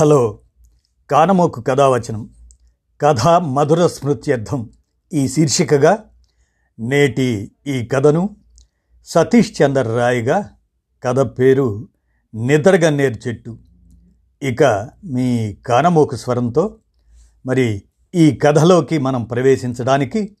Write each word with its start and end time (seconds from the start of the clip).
Hello 0.00 0.38
కానమోకు 1.10 1.60
కథావచనం 1.60 2.30
కథ 3.00 3.28
మధుర 3.28 3.86
స్మృత్యర్థం 3.86 4.70
ఈ 5.14 5.28
శీర్షికగా 5.28 5.98
నేటి 6.78 7.50
ఈ 7.66 7.84
కథను 7.84 8.36
సతీష్ 9.04 9.62
చంద్ర 9.62 9.82
రాయ్గా 9.82 10.50
కథ 11.04 11.20
పేరు 11.20 11.88
నిద్రగన్నేరు 12.34 13.28
చెట్టు. 13.28 13.58
ఇక 14.42 14.88
మీ 15.04 15.54
కానమోకు 15.54 16.16
స్వరంతో 16.16 16.76
మరి 17.46 17.82
ఈ 18.14 18.30
కథలోకి 18.30 18.98
మనం 18.98 19.24
ప్రవేశించడానికి 19.24 20.36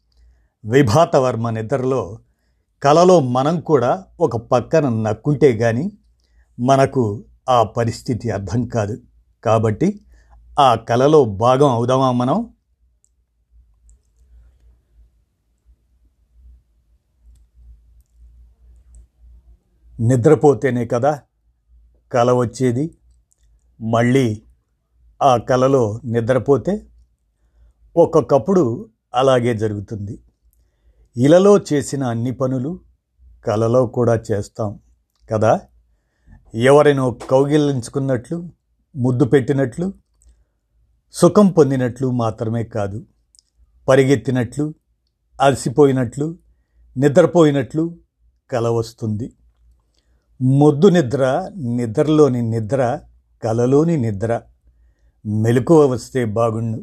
విభాతవర్మ 0.64 1.50
నిద్రలో 1.50 2.18
కలలో 2.82 3.20
మనం 3.20 3.60
కూడా 3.60 4.04
ఒక 4.20 4.36
పక్కన 4.36 4.88
నక్కుంటే 4.88 5.58
కానీ 5.58 5.92
మనకు 6.60 7.24
ఆ 7.48 7.62
పరిస్థితి 7.62 8.30
అర్థం 8.30 8.64
కాదు. 8.64 8.96
కాబట్టి 9.44 10.00
ఆ 10.58 10.74
కలలో 10.74 11.24
భాగం 11.24 11.68
అవుదామా 11.68 12.12
మనం? 12.12 12.54
నిద్రపోతేనే 20.00 20.86
కదా 20.86 21.22
కల 22.12 22.32
వచ్చేది. 22.32 22.94
మళ్ళీ 23.80 24.42
ఆ 25.22 25.36
కలలో 25.36 26.00
నిద్రపోతే 26.04 26.86
ఒక్కొక్కప్పుడు 27.96 28.88
అలాగే 29.14 29.54
జరుగుతుంది. 29.54 30.18
ఇలలో 31.16 31.58
చేసిన 31.58 32.04
అన్ని 32.04 32.30
పనులు 32.30 32.80
కలలో 33.44 33.86
కూడా 33.86 34.22
చేస్తాం 34.30 34.80
కదా? 35.32 35.60
ఎవరైనా 36.54 37.10
కౌగిలించుకున్నట్లు 37.30 38.59
ముద్దు 38.96 39.24
పెట్టినట్లు 39.24 39.92
సుఖం 41.12 41.48
పొందినట్లు 41.48 42.10
మాత్రమే 42.10 42.64
కాదు 42.64 43.06
పరిగెత్తినట్లు 43.88 44.74
అలసిపోయినట్లు 45.40 46.38
నిద్రపోయినట్లు 46.96 47.96
కల 48.50 48.68
వస్తుంది. 48.68 49.32
ముద్దు 50.42 50.86
నిద్ర 50.86 51.50
నిద్రలోని 51.56 52.42
నిద్ర 52.42 53.00
కలలోని 53.44 53.96
నిద్ర 53.96 54.42
మెలకువ 55.26 55.86
వస్తే 55.86 56.24
బాగుండు. 56.24 56.78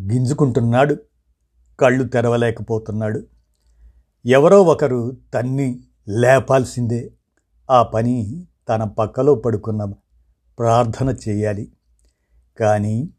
గింజుకుంటున్నాడు 0.00 0.96
కళ్ళు 1.80 2.04
తెరవలేకపోతున్నాడు. 2.04 3.26
ఎవరో 4.26 4.62
ఒకరు 4.62 5.16
తన్ని 5.34 5.80
లేపాల్సిందే. 6.08 7.12
ఆ 7.70 7.82
పని 7.82 8.46
తన 8.68 8.84
పక్కలో 8.84 9.34
పడుకున్న 9.34 9.92
ప్రార్థన 10.58 11.16
చేయాలి. 11.28 11.72
కానీ 12.60 13.10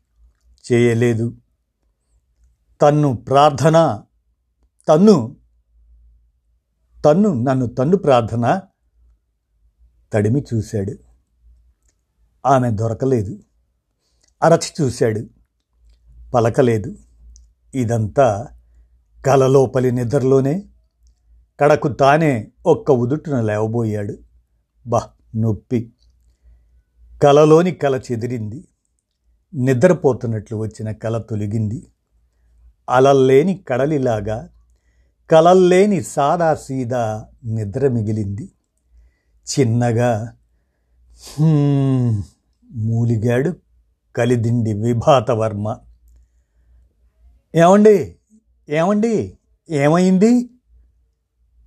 చేయలేదు. 0.72 1.38
తన్ను 2.82 3.14
ప్రార్థన 3.14 4.04
తన్ను 4.90 5.36
తన్ను 7.06 7.34
నన్ను 7.34 7.66
తన్ను 7.66 7.98
ప్రార్థన 7.98 8.62
తడిమి 10.14 10.44
చూశాడు. 10.54 10.92
ఆమె 12.46 12.72
దొరకలేదు. 12.72 13.40
అరచి 14.44 14.84
చూశాడు. 14.84 15.28
పలకలేదు. 16.34 16.96
ఇదంతా 17.76 18.48
కలలోపలి 19.26 19.92
నిద్రలోనే. 19.92 20.70
కడకు 21.60 21.88
తానే 21.88 22.52
ఒక్క 22.66 22.92
ఉదుటున 22.92 23.42
లేవబోయాడు. 23.42 24.18
బహ్ 24.88 25.38
నొప్పి. 25.38 25.95
కలలోని 27.26 27.72
కల 27.72 27.96
చెదిరింది. 28.12 28.68
నిద్రపోతున్నట్లు 29.54 30.58
వచ్చిన 30.58 30.92
కల 30.92 31.18
తొలగింది. 31.18 31.88
అలల్లేని 32.90 33.64
కడలిలాగా 33.68 34.50
కలల్లేని 35.32 36.04
సాదా 36.04 36.56
సీదా 36.56 37.26
నిద్ర 37.46 37.88
మిగిలింది. 37.88 38.50
చిన్నగా 39.48 40.34
మూలిగాడు 42.72 43.56
కలిదిండి 44.16 44.74
విభాతవర్మ 44.74 45.78
ఏమండి 47.56 48.16
ఏమండి 48.70 49.34
ఏమైంది? 49.70 50.50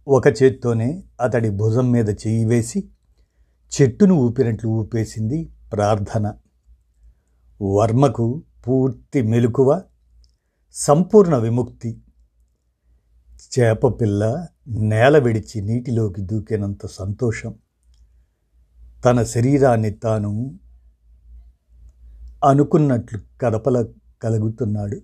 ఒక 0.09 0.43
చేత్తోనే 0.43 1.03
అతడి 1.21 1.51
భుజం 1.51 1.91
మీద 1.91 2.09
చెయ్యి 2.09 2.45
వేసి 2.45 2.89
చెట్టును 3.69 4.15
ఊపినట్లు 4.15 4.69
ఊపేసింది 4.69 5.53
ప్రార్థన. 5.73 6.35
వర్మకు 7.63 8.43
పూర్తి 8.69 9.23
మెలకువ 9.23 9.83
సంపూర్ణ 10.73 11.37
విముక్తి. 11.37 12.01
చేపపిల్ల 13.59 14.47
నేల 14.69 15.19
విడిచి 15.19 15.61
నీటిలోకి 15.61 16.21
దూకినంత 16.21 16.87
సంతోషం. 16.87 17.55
తన 19.05 19.23
శరీరాన్ని 19.23 19.91
తాను 19.91 20.59
అనుకున్నట్లు 22.45 23.21
కదపల 23.41 23.87
కలుగుతున్నాడు. 24.23 25.01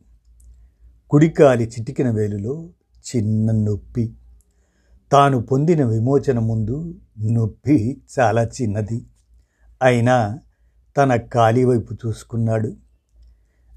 కుడికాలి 1.10 1.64
చిటికిన 1.64 2.10
వేలులో 2.10 2.69
చిన్న 3.16 3.50
నొప్పి. 3.52 4.14
తాను 5.12 5.41
పొందిన 5.41 5.84
విమోచన 5.84 6.38
ముందు 6.38 6.94
నొప్పి 7.19 8.03
చాలా 8.19 8.44
చిన్నది. 8.44 9.06
అయినా 9.82 10.38
తన 10.97 11.16
కాలి 11.16 11.65
వైపు 11.65 11.94
చూసుకున్నాడు. 11.94 12.72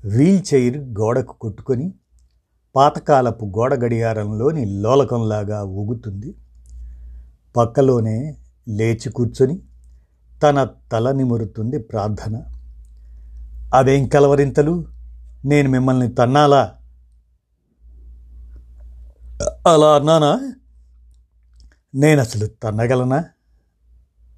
వీల్ 0.06 0.42
చైర్ 0.54 0.78
గోడకు 0.78 1.34
కొట్టుకొని 1.34 1.94
పాతకాలపు 2.76 3.46
గోడ 3.46 3.74
గడియారంలోని 3.74 4.66
లోలకంలాగా 4.66 5.64
ఊగుతుంది. 5.64 6.36
పక్కలోనే 7.58 8.38
లేచి 8.68 9.10
కూర్చొని 9.10 9.62
తన 10.44 10.68
తల 10.92 11.12
నిమురుతుంది 11.12 11.80
ప్రార్థన. 11.80 12.44
అదేం 13.74 14.08
కలవరింతలు? 14.08 14.86
నేను 15.46 15.70
మిమ్మల్ని 15.70 16.10
తన్నాలా? 16.10 16.74
అలా 19.68 19.96
అన్నానా? 19.96 20.40
నేను 21.96 22.22
అసలు 22.22 22.46
తన్నగలనా? 22.46 23.24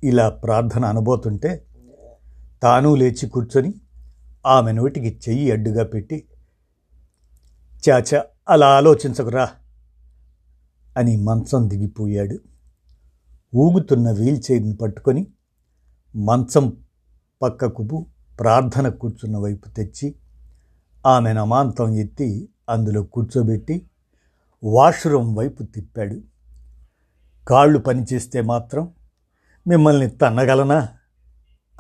ఇలా 0.04 0.30
ప్రార్థన 0.30 0.86
అనుబోతుంటే 0.86 1.66
తాను 2.64 2.96
లేచి 2.96 3.30
కూర్చొని 3.30 3.74
ఆమె 4.46 4.72
నోటికి 4.72 5.20
చెయ్యి 5.30 5.52
అడ్డుగా 5.52 5.84
పెట్టి 5.84 6.24
చాచా 7.90 8.26
అలా 8.50 8.68
ఆలోచించకురా 8.68 9.50
అని 10.98 11.18
మంచం 11.18 11.70
దిగిపోయాడు. 11.70 12.40
ఊగుతున్న 13.56 14.12
వీల్ 14.12 14.42
చైర్ని 14.52 14.76
పట్టుకొని 14.76 15.28
మంచం 16.16 16.78
పక్కకు 17.42 18.08
ప్రార్థన 18.40 18.90
కూర్చున్న 18.90 19.38
వైపు 19.38 19.70
తెచ్చి 19.70 20.16
ఆమె 21.06 21.34
నమాంతం 21.34 21.96
ఎత్తి 21.96 22.50
అందులో 22.70 23.04
కూర్చోబెట్టి 23.04 23.90
వాష్రూమ్ 24.64 25.38
వైపు 25.38 25.64
తిప్పాడు. 25.64 26.22
కాళ్ళు 27.50 27.80
పనిచేస్తే 27.80 28.42
మాత్రం 28.42 28.94
మిమ్మల్ని 29.68 30.10
తన్నగలనా? 30.10 30.88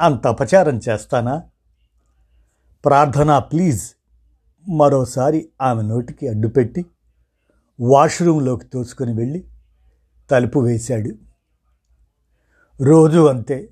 అంత 0.01 0.27
అపచారం 0.27 0.79
చేస్తానా? 0.89 1.43
ప్రార్థన 2.85 3.39
ప్లీజ్. 3.39 3.91
మరోసారి 4.69 5.49
ఆమె 5.61 5.81
నోటికి 5.81 6.27
అడ్డుపెట్టి 6.27 6.85
వాష్రూమ్లోకి 7.81 8.65
తోసుకొని 8.65 9.13
వెళ్ళి 9.13 9.45
తలుపు 10.31 10.59
వేశాడు. 10.59 11.09
రోజు 12.83 13.27
అంతే. 13.27 13.69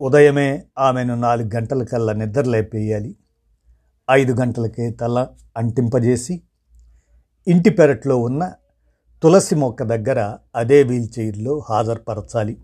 ఉదయమే 0.00 0.64
ఆమెను 0.78 1.14
నాలుగు 1.14 1.50
గంటలకల్లా 1.54 2.12
నిద్రలేపేయాలి. 2.12 3.16
ఐదు 4.10 4.32
గంటలకే 4.32 4.90
తల 4.90 5.26
అంటింపజేసి 5.56 6.42
ఇంటి 7.48 7.70
పెరట్లో 7.70 8.16
ఉన్న 8.16 8.52
తులసి 9.26 9.54
మొక్క 9.54 9.82
దగ్గర 9.82 10.38
అదే 10.54 10.82
వీల్ 10.82 11.08
చైర్లో 11.18 11.62
హాజరుపరచాలి. 11.70 12.56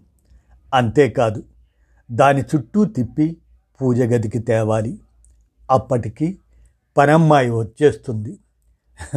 అంతేకాదు 0.75 1.43
దాని 2.11 2.43
చుట్టూ 2.43 2.85
తిప్పి 2.85 3.37
పూజ 3.81 4.01
గదికి 4.01 4.39
తేవాలి. 4.39 5.01
అప్పటికి 5.71 6.39
పనమ్మాయి 6.97 7.51
వచ్చేస్తుంది. 7.51 8.39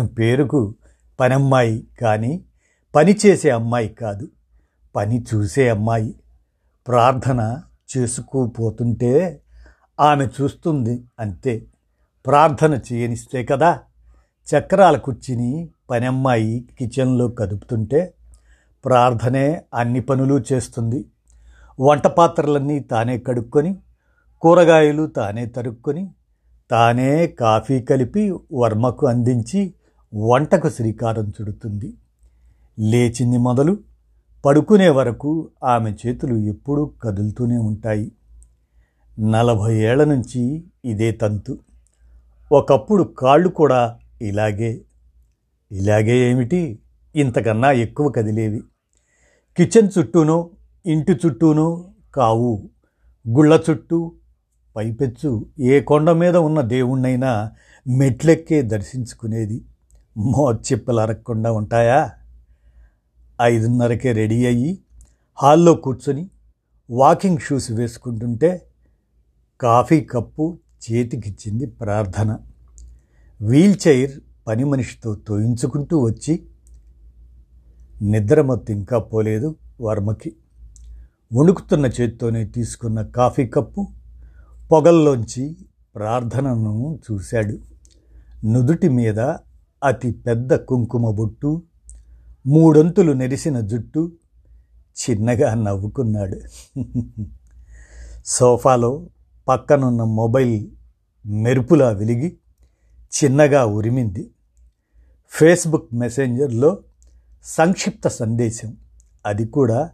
పేరుకు 0.06 0.76
పనమ్మాయి 1.20 1.88
కానీ 2.02 2.42
పని 2.96 3.18
చేసే 3.26 3.50
అమ్మాయి 3.50 3.88
కాదు 3.88 4.28
పని 4.96 5.26
చూసే 5.34 5.70
అమ్మాయి. 5.70 6.16
ప్రార్థన 6.88 7.62
చేసుకుపోతుంటే 7.98 9.42
ఆమె 10.00 10.28
చూస్తుంది 10.42 11.04
అంతే. 11.20 11.66
ప్రార్థన 12.26 12.80
చేయనిస్తే 12.94 13.46
కదా 13.46 13.80
చక్రాల 14.48 14.98
కుర్చీని 14.98 15.70
పనమ్మాయి 15.90 16.68
కిచెన్లో 16.80 17.28
కదుపుతుంటే 17.28 18.14
ప్రార్థనే 18.86 19.62
అన్ని 19.74 20.00
పనులు 20.02 20.44
చేస్తుంది. 20.54 21.06
వంట 21.80 22.08
పాత్రలన్నీ 22.08 22.80
తానే 22.80 23.18
కడుక్కొని 23.18 23.78
కూరగాయలు 24.42 25.08
తానే 25.08 25.46
తరుక్కొని 25.46 26.10
తానే 26.72 27.28
కాఫీ 27.28 27.82
కలిపి 27.82 28.34
వర్మకు 28.54 29.08
అందించి 29.08 29.74
వంటకు 30.14 30.70
శ్రీకారం 30.70 31.30
చుడుతుంది. 31.30 31.94
లేచింది 32.80 33.38
మొదలు 33.38 33.78
పడుకునే 34.46 34.90
వరకు 34.90 35.50
ఆమె 35.64 35.94
చేతులు 36.08 36.36
ఎప్పుడూ 36.36 36.86
కదులుతూనే 36.86 37.58
ఉంటాయి. 37.58 38.12
నలభై 39.20 39.76
ఏళ్ళ 39.76 40.04
నుంచి 40.04 40.64
ఇదే 40.86 41.12
తంతు. 41.12 41.58
ఒకప్పుడు 42.52 43.04
కాళ్ళు 43.04 43.50
కూడా 43.50 43.98
ఇలాగే 44.22 44.82
ఇలాగే 45.76 46.32
ఏమిటి? 46.32 46.80
ఇంతకన్నా 47.16 47.72
ఎక్కువ 47.72 48.10
కదిలేవి. 48.10 48.64
కిచెన్ 49.58 49.90
చుట్టూనో 49.98 50.50
ఇంటి 50.86 51.12
చుట్టూనో 51.12 51.92
కావు. 52.16 52.70
గుళ్ళ 53.30 53.60
చుట్టూ 53.70 54.14
పైపెచ్చు. 54.76 55.46
ఏ 55.60 55.80
కొండ 55.80 56.12
మీద 56.12 56.38
ఉన్న 56.38 56.62
దేవుణ్ణైనా 56.62 57.52
మెట్లెక్కే 57.88 58.62
దర్శించుకునేది. 58.62 59.66
మోచిప్పలు 60.18 61.00
అరగకుండా 61.00 61.52
ఉంటాయా? 61.52 62.12
ఐదున్నరకే 63.42 64.12
రెడీ 64.12 64.46
అయ్యి 64.46 64.80
హాల్లో 65.42 65.74
కూర్చొని 65.74 66.30
వాకింగ్ 66.90 67.38
షూస్ 67.38 67.72
వేసుకుంటుంటే 67.72 68.68
కాఫీ 69.62 70.02
కప్పు 70.02 70.60
చేతికిచ్చింది 70.92 71.66
ప్రార్థన. 71.66 72.38
వీల్ 73.42 73.76
చైర్ 73.88 74.12
పని 74.48 74.64
మనిషితో 74.64 75.16
తోయించుకుంటూ 75.16 76.00
వచ్చి 76.00 76.46
నిద్ర 78.02 78.60
ఇంకా 78.70 79.00
పోలేదు. 79.00 79.56
వర్మకి 79.82 80.36
వణుకుతున్న 81.34 81.86
చేత్తోనే 81.86 82.46
తీసుకున్న 82.46 83.02
కాఫీ 83.02 83.48
కప్పు 83.48 83.88
పొగల్లోంచి 84.72 85.58
ప్రార్థనను 85.96 87.00
చూశాడు. 87.12 87.60
నుదుటి 88.46 88.90
మీద 88.90 89.20
అతి 89.84 90.12
పెద్ద 90.12 90.56
కుంకుమ 90.56 91.12
బొట్టు 91.12 91.64
మూడొంతులు 92.48 93.12
నెరిసిన 93.14 93.60
జుట్టు 93.60 94.12
చిన్నగా 94.96 95.54
నవ్వుకున్నాడు. 95.54 96.42
సోఫాలో 98.26 99.10
పక్కనున్న 99.48 100.04
మొబైల్ 100.04 100.68
మెరుపులా 101.26 101.90
వెలిగి 101.90 102.38
చిన్నగా 103.24 103.66
ఉరిమింది. 103.66 104.32
ఫేస్బుక్ 105.30 105.94
మెసెంజర్లో 105.94 106.84
సంక్షిప్త 107.44 108.08
సందేశం. 108.08 108.78
అది 109.26 109.48
కూడా 109.48 109.90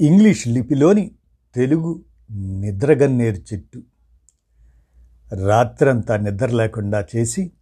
ఇంగ్లీష్ 0.00 0.48
లిపిలోని 0.48 1.10
తెలుగు 1.54 2.02
నిద్రగన్నేరు 2.32 3.54
చెట్టు. 3.54 3.82
రాత్రంతా 5.46 6.16
నిద్ర 6.16 6.46
లేకుండా 6.46 7.06
చేసి 7.16 7.52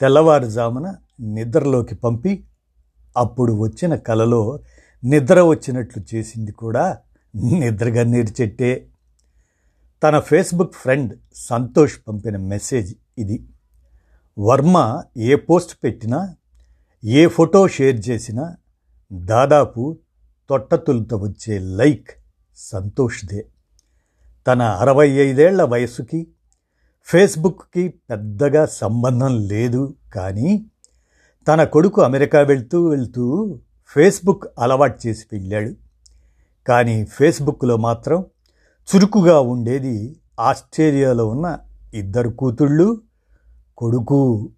తెల్లవారుజామున 0.00 0.96
నిద్రలోకి 1.20 1.94
పంపి 1.94 2.44
అప్పుడు 3.16 3.52
వచ్చిన 3.52 3.94
కలలో 3.94 4.60
నిద్ర 5.04 5.40
వచ్చినట్లు 5.40 6.14
చేసింది 6.14 6.52
కూడా 6.52 6.98
నిద్రగన్నేరు 7.58 8.42
చెట్టే. 8.42 8.86
తన 10.02 10.18
ఫేస్బుక్ 10.18 10.74
ఫ్రెండ్ 10.74 11.18
సంతోష్ 11.34 11.98
పంపిన 12.08 12.36
మెసేజ్ 12.36 12.94
ఇది. 13.18 13.44
వర్మ 14.38 15.02
ఏ 15.16 15.34
పోస్ట్ 15.34 15.78
పెట్టినా 15.84 16.34
ఏ 17.04 17.26
ఫోటో 17.26 17.68
షేర్ 17.68 18.08
చేసినా 18.08 18.56
దాదాపు 19.12 19.96
తొట్టతులత 20.50 21.14
వచ్చే 21.14 21.58
లైక్ 21.58 22.10
సంతోష్దే. 22.56 23.46
తన 24.46 24.62
అరవై 24.62 25.08
ఐదేళ్ళ 25.10 25.62
వయసుకి 25.62 26.26
ఫేస్బుక్కి 27.04 27.88
పెద్దగా 27.88 28.66
సంబంధం 28.66 29.46
లేదు 29.46 29.94
కానీ 30.14 30.66
తన 31.48 31.64
కొడుకు 31.64 32.02
అమెరికా 32.02 32.40
వెళ్తూ 32.40 32.88
వెళ్తూ 32.88 33.58
ఫేస్బుక్ 33.88 34.44
అలవాటు 34.58 35.08
చేసి 35.08 35.26
వెళ్ళాడు 35.32 35.74
కానీ 36.68 37.04
ఫేస్బుక్లో 37.04 37.76
మాత్రం 37.76 38.24
చురుకుగా 38.94 39.40
ఉండేది 39.40 40.16
ఆస్ట్రేలియాలో 40.40 41.26
ఉన్న 41.26 41.58
ఇద్దరు 41.94 42.28
కూతుళ్ళు 42.28 43.00
కొడుకు 43.78 44.50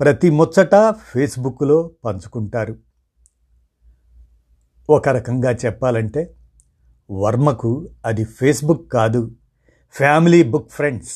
ప్రతి 0.00 0.30
ముచ్చట 0.30 0.90
ఫేస్బుక్లో 0.90 1.90
పంచుకుంటారు. 2.04 2.76
ఒక 4.90 5.08
రకంగా 5.08 5.50
చెప్పాలంటే 5.50 6.34
వర్మకు 7.10 7.88
అది 8.06 8.24
ఫేస్బుక్ 8.24 8.92
కాదు 8.92 9.30
ఫ్యామిలీ 9.90 10.42
బుక్ 10.42 10.70
ఫ్రెండ్స్. 10.70 11.14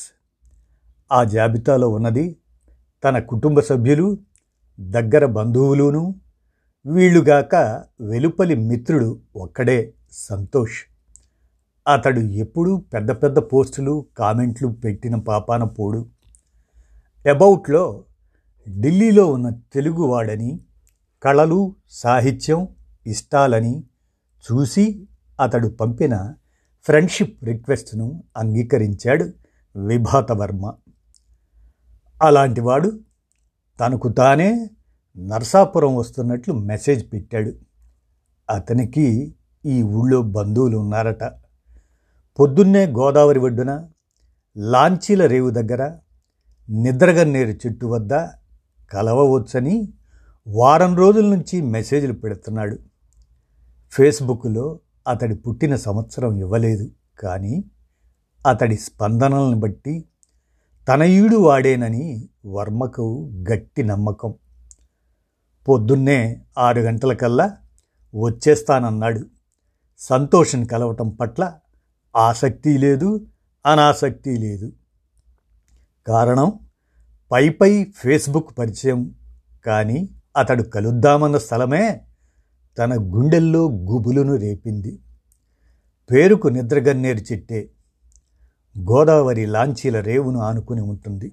ఆ 1.13 1.25
జాబితాలో 1.25 1.89
ఉన్నది 1.89 2.37
తన 3.05 3.19
కుటుంబ 3.19 3.61
సభ్యులు 3.61 4.19
దగ్గర 4.81 5.27
బంధువులును 5.27 6.15
వీళ్ళుగాక 6.87 7.85
వెలుపలి 8.01 8.55
మిత్రుడు 8.55 9.21
ఒక్కడే 9.37 9.93
సంతోష్. 10.13 10.83
అతడు 11.93 12.21
ఎప్పుడూ 12.21 12.77
పెద్ద 12.77 13.11
పెద్ద 13.11 13.39
పోస్టులు 13.39 14.07
కామెంట్లు 14.17 14.69
పెట్టిన 14.69 15.17
పాపాన 15.17 15.65
పోడు. 15.65 16.16
అబౌట్లో 17.31 18.05
ఢిల్లీలో 18.81 19.27
ఉన్న 19.27 19.51
తెలుగువాడని 19.51 20.61
కళలు 21.23 21.75
సాహిత్యం 21.91 22.69
ఇష్టాలని 23.07 23.85
చూసి 24.53 25.09
అతడు 25.41 25.69
పంపిన 25.69 26.35
ఫ్రెండ్షిప్ 26.85 27.45
రిక్వెస్ట్ను 27.45 28.25
అంగీకరించాడు 28.37 29.25
విభాతవర్మ 29.77 30.73
అలాంటివాడు 32.23 33.01
తనకు 33.81 34.09
తానే 34.09 34.71
నర్సాపురం 35.19 35.97
వస్తున్నట్లు 35.97 36.55
మెసేజ్ 36.55 37.13
పెట్టాడు. 37.13 37.53
అతనికి 38.51 39.35
ఈ 39.67 39.83
ఊళ్ళో 39.83 40.23
బంధువులు 40.23 40.79
ఉన్నారట. 40.79 41.25
పొద్దున్నే 42.39 42.87
గోదావరి 42.87 43.39
ఒడ్డున 43.39 43.89
లాంచీల 44.57 45.27
రేవు 45.27 45.51
దగ్గర 45.51 45.99
నిద్రగన్నేరు 46.71 47.51
చెట్టు 47.51 47.87
వద్ద 47.87 48.13
కలవవచ్చని 48.93 49.93
వారం 50.49 50.97
రోజుల 50.97 51.27
నుంచి 51.27 51.61
మెసేజ్లు 51.61 52.13
పెడుతున్నాడు. 52.13 52.79
ఫేస్బుక్లో 53.91 54.79
అతడి 55.09 55.35
పుట్టిన 55.35 55.77
సంవత్సరం 55.77 56.37
ఇవ్వలేదు 56.37 56.91
కానీ 57.19 57.65
అతడి 58.47 58.77
స్పందనలను 58.77 59.61
బట్టి 59.61 60.05
తనయుడు 60.89 61.37
వాడేనని 61.37 62.29
వర్మకు 62.47 63.33
గట్టి 63.53 63.83
నమ్మకం. 63.83 64.35
పొద్దున్నే 65.69 66.41
ఆరు 66.59 66.81
గంటలకల్లా 66.81 67.57
వచ్చేస్తానన్నాడు. 68.15 69.27
సంతోషం 69.99 70.65
కలవటం 70.65 71.09
పట్ల 71.09 71.53
ఆసక్తి 72.17 72.79
లేదు 72.79 73.27
అనాసక్తి 73.67 74.37
లేదు. 74.37 74.73
కారణం 76.07 76.53
పైపై 77.33 77.85
ఫేస్బుక్ 77.85 78.59
పరిచయం. 78.59 79.15
కానీ 79.67 80.09
అతడు 80.37 80.63
కలుద్దామన్న 80.63 81.39
స్థలమే 81.39 82.01
తన 82.79 82.95
గుండెల్లో 82.95 83.71
గుబులును 83.71 84.35
రేపింది. 84.35 84.99
పేరుకు 86.11 86.49
నిద్రగన్నేరు 86.49 87.19
చెట్టే. 87.19 87.71
గోదావరి 88.79 89.47
లాంచీల 89.47 90.01
రేవును 90.01 90.41
ఆనుకుని 90.41 90.81
ఉంటుంది. 90.81 91.33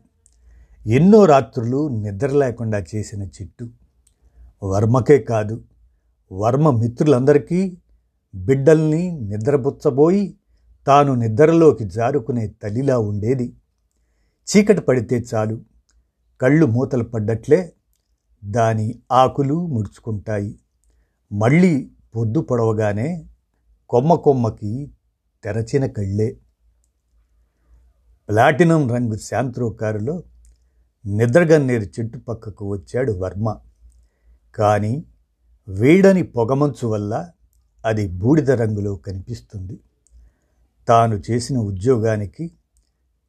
ఎన్నో 0.88 1.26
రాత్రులు 1.26 1.88
నిద్ర 1.88 2.28
లేకుండా 2.28 2.84
చేసిన 2.96 3.24
చెట్టు. 3.24 3.70
వర్మకే 4.64 5.20
కాదు 5.20 5.64
వర్మ 6.32 6.70
మిత్రులందరికీ 6.70 7.78
బిడ్డల్ని 8.36 9.12
నిద్రపుచ్చబోయి 9.12 10.38
తాను 10.88 11.16
నిద్రలోకి 11.16 11.84
జారుకునే 11.84 12.48
తల్లిలా 12.48 13.00
ఉండేది. 13.00 13.54
చీకటి 14.48 14.82
పడితే 14.82 15.24
చాలు. 15.34 15.62
కళ్ళు 16.42 16.66
మూతలు 16.66 17.04
పడ్డట్లే 17.04 17.74
దాని 18.46 19.00
ఆకులు 19.12 19.68
ముడుచుకుంటాయి. 19.68 20.60
మళ్ళీ 21.32 21.92
పొద్దు 22.16 22.40
పొడవగానే 22.40 23.26
కొమ్మ 23.90 24.14
కొమ్మకి 24.14 24.92
తెరచిన 25.44 25.86
కళ్ళే. 25.86 26.38
ప్లాటినం 28.30 28.92
రంగు 28.92 29.18
శాంత్రో 29.18 29.70
కారులో 29.70 30.24
నిద్రగన్నేరు 31.06 31.84
చెట్టు 31.84 32.18
పక్కకు 32.18 32.72
వచ్చాడు 32.72 33.12
వర్మ. 33.12 33.60
కానీ 34.56 35.06
వేడని 35.68 36.24
పొగమంచు 36.24 36.88
వల్ల 36.88 37.32
అది 37.86 38.08
బూడిద 38.08 38.52
రంగులో 38.52 38.96
కనిపిస్తుంది. 38.96 39.80
తాను 40.88 41.22
చేసిన 41.32 41.58
ఉద్యోగానికి 41.58 42.52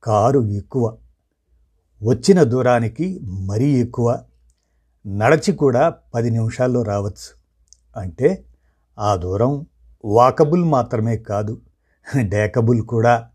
కారు 0.04 0.40
ఎక్కువ. 0.40 0.96
వచ్చిన 2.02 2.42
దూరానికి 2.42 3.20
మరీ 3.22 3.72
ఎక్కువ. 3.80 4.24
నడచి 5.06 5.52
కూడా 5.52 5.94
పది 6.14 6.30
నిమిషాల్లో 6.30 6.82
రావచ్చు. 6.82 7.44
అంటే 7.96 8.44
ఆ 8.98 9.16
దూరం 9.16 9.66
వాకబుల్ 10.04 10.64
మాత్రమే 10.64 11.16
కాదు 11.16 11.60
డేకబుల్ 12.20 12.82
కూడా. 12.82 13.28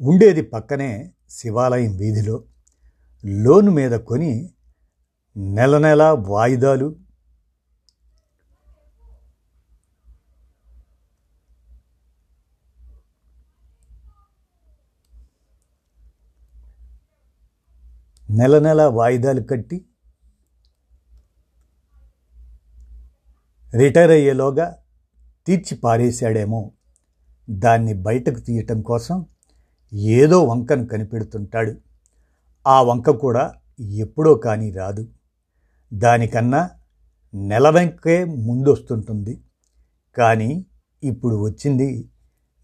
ఉండేది 0.00 0.42
పక్కనే 0.42 1.12
శివాలయం 1.30 1.96
వీధిలో. 1.96 2.42
లోను 3.24 3.70
మీద 3.70 3.92
కొని 3.92 4.52
నెల 5.36 5.78
నెలా 5.78 6.14
వాయిదాలు 6.14 6.96
నెల 18.30 18.58
నెల 18.58 18.82
వాయిదాలు 18.82 19.40
కట్టి 19.40 19.84
రిటైర్ 23.76 24.10
అయ్యేలోగా 24.10 24.76
తీర్చి 25.46 25.76
పారేశాడేమో. 25.76 26.72
దాన్ని 27.50 27.94
బయటకు 27.94 28.40
తీయటం 28.40 28.82
కోసం 28.82 29.26
ఏదో 29.92 30.44
వంకను 30.44 30.86
కనిపెడుతుంటాడు. 30.86 31.74
ఆ 32.66 32.82
వంక 32.82 33.10
కూడా 33.10 33.54
ఎప్పుడో 33.80 34.34
కానీ 34.34 34.70
రాదు. 34.70 35.08
దానికన్నా 35.94 36.70
నెల 37.34 37.68
వెంకే 37.68 38.24
ముందొస్తుంటుంది. 38.24 39.40
కానీ 40.18 40.66
ఇప్పుడు 41.02 41.44
వచ్చింది 41.44 42.10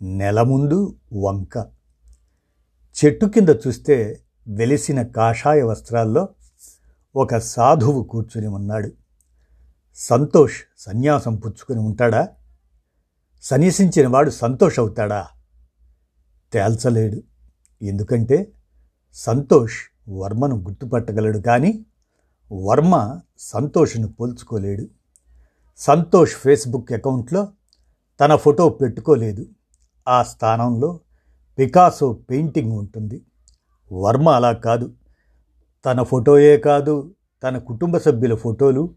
నెల 0.02 0.42
ముందు 0.42 0.96
వంక. 1.12 1.66
చెట్టు 2.94 3.26
కింద 3.26 3.48
చూస్తే 3.48 4.23
వెలిసిన 4.48 5.02
కాషాయ 5.02 5.62
వస్త్రాల్లో 5.62 6.28
ఒక 7.16 7.36
సాధువు 7.36 8.04
కూర్చుని 8.04 8.46
ఉన్నాడు. 8.46 8.92
సంతోష్ 9.94 10.62
సన్యాసం 10.78 11.36
పుచ్చుకుని 11.36 11.80
ఉంటాడా? 11.80 12.28
సన్యసించిన 13.42 14.08
వాడు 14.08 14.30
సంతోష్ 14.30 14.78
అవుతాడా? 14.78 15.26
తేల్చలేడు. 16.52 17.22
ఎందుకంటే 17.84 18.52
సంతోష్ 19.14 19.76
వర్మను 20.08 20.56
గుర్తుపట్టగలడు 20.56 21.38
కానీ 21.38 21.86
వర్మ 22.52 23.20
సంతోష్ను 23.38 24.08
పోల్చుకోలేడు. 24.08 24.88
సంతోష్ 25.76 26.34
ఫేస్బుక్ 26.34 26.92
అకౌంట్లో 26.92 27.48
తన 28.20 28.36
ఫోటో 28.36 28.68
పెట్టుకోలేదు. 28.68 29.46
ఆ 30.08 30.22
స్థానంలో 30.22 31.00
పికాసో 31.58 32.12
పెయింటింగ్ 32.12 32.72
ఉంటుంది. 32.72 33.22
వర్మ 33.92 34.28
అలా 34.28 34.52
కాదు. 34.52 34.92
తన 35.86 36.02
ఫోటోయే 36.02 36.56
కాదు 36.56 37.10
తన 37.42 37.58
కుటుంబ 37.58 37.96
సభ్యుల 37.96 38.34
ఫోటోలు 38.34 38.94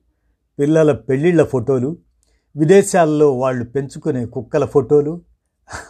పిల్లల 0.60 0.92
పెళ్ళిళ్ళ 0.92 1.44
ఫోటోలు 1.44 1.98
విదేశాల్లో 2.58 3.38
వాళ్ళు 3.38 3.66
పెంచుకునే 3.66 4.26
కుక్కల 4.26 4.66
ఫోటోలు 4.66 5.22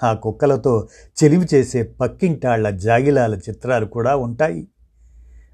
ఆ 0.03 0.13
కుక్కలతో 0.13 0.87
చెలివి 1.23 1.47
చేసే 1.53 1.83
పక్కింటాళ్ళ 1.83 2.69
జాగిలాల 2.69 3.35
చిత్రాలు 3.35 3.85
కూడా 3.85 4.15
ఉంటాయి. 4.15 4.67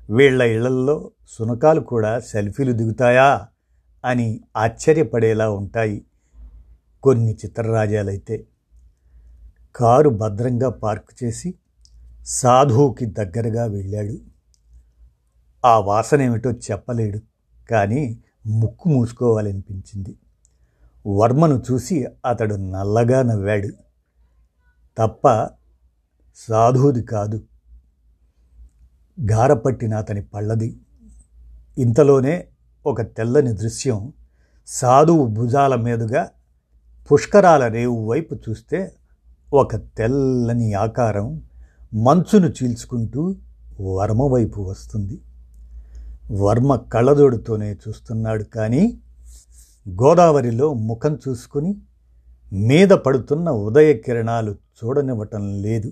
వీళ్ళ 0.09 0.41
ఇళ్ళల్లో 0.41 1.11
సునకాలు 1.27 1.81
కూడా 1.81 2.19
సెల్ఫీలు 2.19 2.71
దిగుతాయా 2.71 3.47
అని 4.05 4.41
ఆశ్చర్యపడేలా 4.57 5.49
ఉంటాయి 5.49 6.05
కొన్ని 7.03 7.33
చిత్రరాజాలైతే. 7.33 8.45
కారు 9.75 10.09
భద్రంగా 10.09 10.69
పార్క్ 10.69 11.23
చేసి 11.23 11.53
సాధువుకి 12.25 13.05
దగ్గరగా 13.05 13.65
వెళ్ళాడు. 13.65 14.17
ఆ 15.67 15.79
వాసన 15.79 16.21
ఏమిటో 16.21 16.51
చెప్పలేడు 16.51 17.19
కానీ 17.69 18.17
ముక్కు 18.47 18.89
మూసుకోవాలనిపించింది. 18.89 20.17
వర్మను 21.07 21.63
చూసి 21.71 22.05
అతడు 22.25 22.55
నల్లగా 22.55 23.21
నవ్వాడు. 23.21 23.69
తప్ప 24.97 25.49
సాధువుది 26.35 27.03
కాదు. 27.03 27.43
గారపట్టిన 29.31 29.93
అతని 29.93 30.21
పళ్ళది. 30.21 30.77
ఇంతలోనే 31.77 32.47
ఒక 32.85 33.01
తెల్లని 33.01 33.53
దృశ్యం 33.53 34.13
సాధువు 34.67 35.27
భుజాల 35.27 35.75
మీదుగా 35.75 36.29
పుష్కరాల 37.11 37.67
రేవు 37.67 38.09
వైపు 38.09 38.35
చూస్తే 38.35 38.95
ఒక 39.53 39.75
తెల్లని 39.75 40.73
ఆకారం 40.73 41.41
మంచును 41.93 42.47
చీల్చుకుంటూ 42.47 43.35
వర్మ 43.81 44.23
వైపు 44.23 44.61
వస్తుంది. 44.61 45.21
వర్మ 46.31 46.75
కళ్ళజోడుతోనే 46.75 47.73
చూస్తున్నాడు 47.73 48.43
కానీ 48.43 48.99
గోదావరిలో 49.89 50.73
ముఖం 50.73 51.19
చూసుకుని 51.29 51.81
మీద 52.53 52.89
పడుతున్న 52.89 53.49
ఉదయ 53.49 53.93
కిరణాలు 53.93 54.51
చూడనివ్వటం 54.51 55.61
లేదు. 55.61 55.91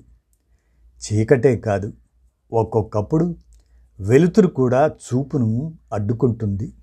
చీకటే 1.02 1.58
కాదు. 1.58 1.94
ఒక్కొక్కప్పుడు 2.54 3.36
వెలుతురు 4.00 4.48
కూడా 4.48 4.88
చూపును 4.88 5.74
అడ్డుకుంటుంది. 5.94 6.74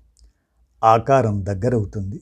ఆకారం 0.83 1.45
దగ్గరవుతుంది. 1.45 2.21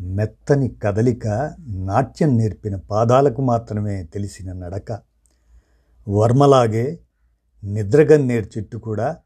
మెత్తని 0.00 0.68
కదలిక 0.68 1.54
నాట్యం 1.66 2.38
నేర్పిన 2.38 2.76
పాదాలకు 2.76 3.42
మాత్రమే 3.42 4.02
తెలిసిన 4.02 4.52
నడక. 4.52 5.09
వర్మలాగే 6.08 7.00
నిద్రగన్నేరు 7.64 8.46
చెట్టు 8.58 8.78
కూడా 8.78 9.16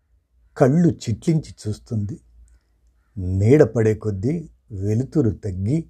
కళ్ళు 0.57 0.89
చిట్లించి 0.89 1.55
చూస్తుంది. 1.69 2.21
నీడ 3.19 3.63
పడే 3.63 3.95
కొద్దీ 3.95 4.51
వెలుతురు 4.73 5.31
తగ్గి 5.31 5.89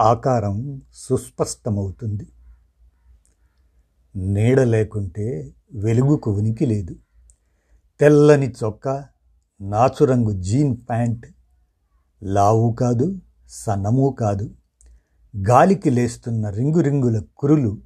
ఆకారం 0.00 0.82
సుస్పష్టమవుతుంది. 0.92 2.26
నీడ 4.16 4.60
లేకుంటే 4.60 5.52
వెలుగుకు 5.72 6.30
ఉనికి 6.30 6.66
లేదు. 6.66 6.96
తెల్లని 8.00 8.50
చొక్కా 8.50 9.08
నాచురంగు 9.60 10.42
జీన్ 10.42 10.76
ప్యాంట్ 10.76 11.26
లావు 12.22 12.72
కాదు 12.72 13.20
సన్నము 13.48 14.16
కాదు. 14.20 14.54
గాలికి 15.48 15.90
లేస్తున్న 15.90 16.50
రింగు 16.50 16.80
రింగుల 16.80 17.22
కురులు 17.36 17.78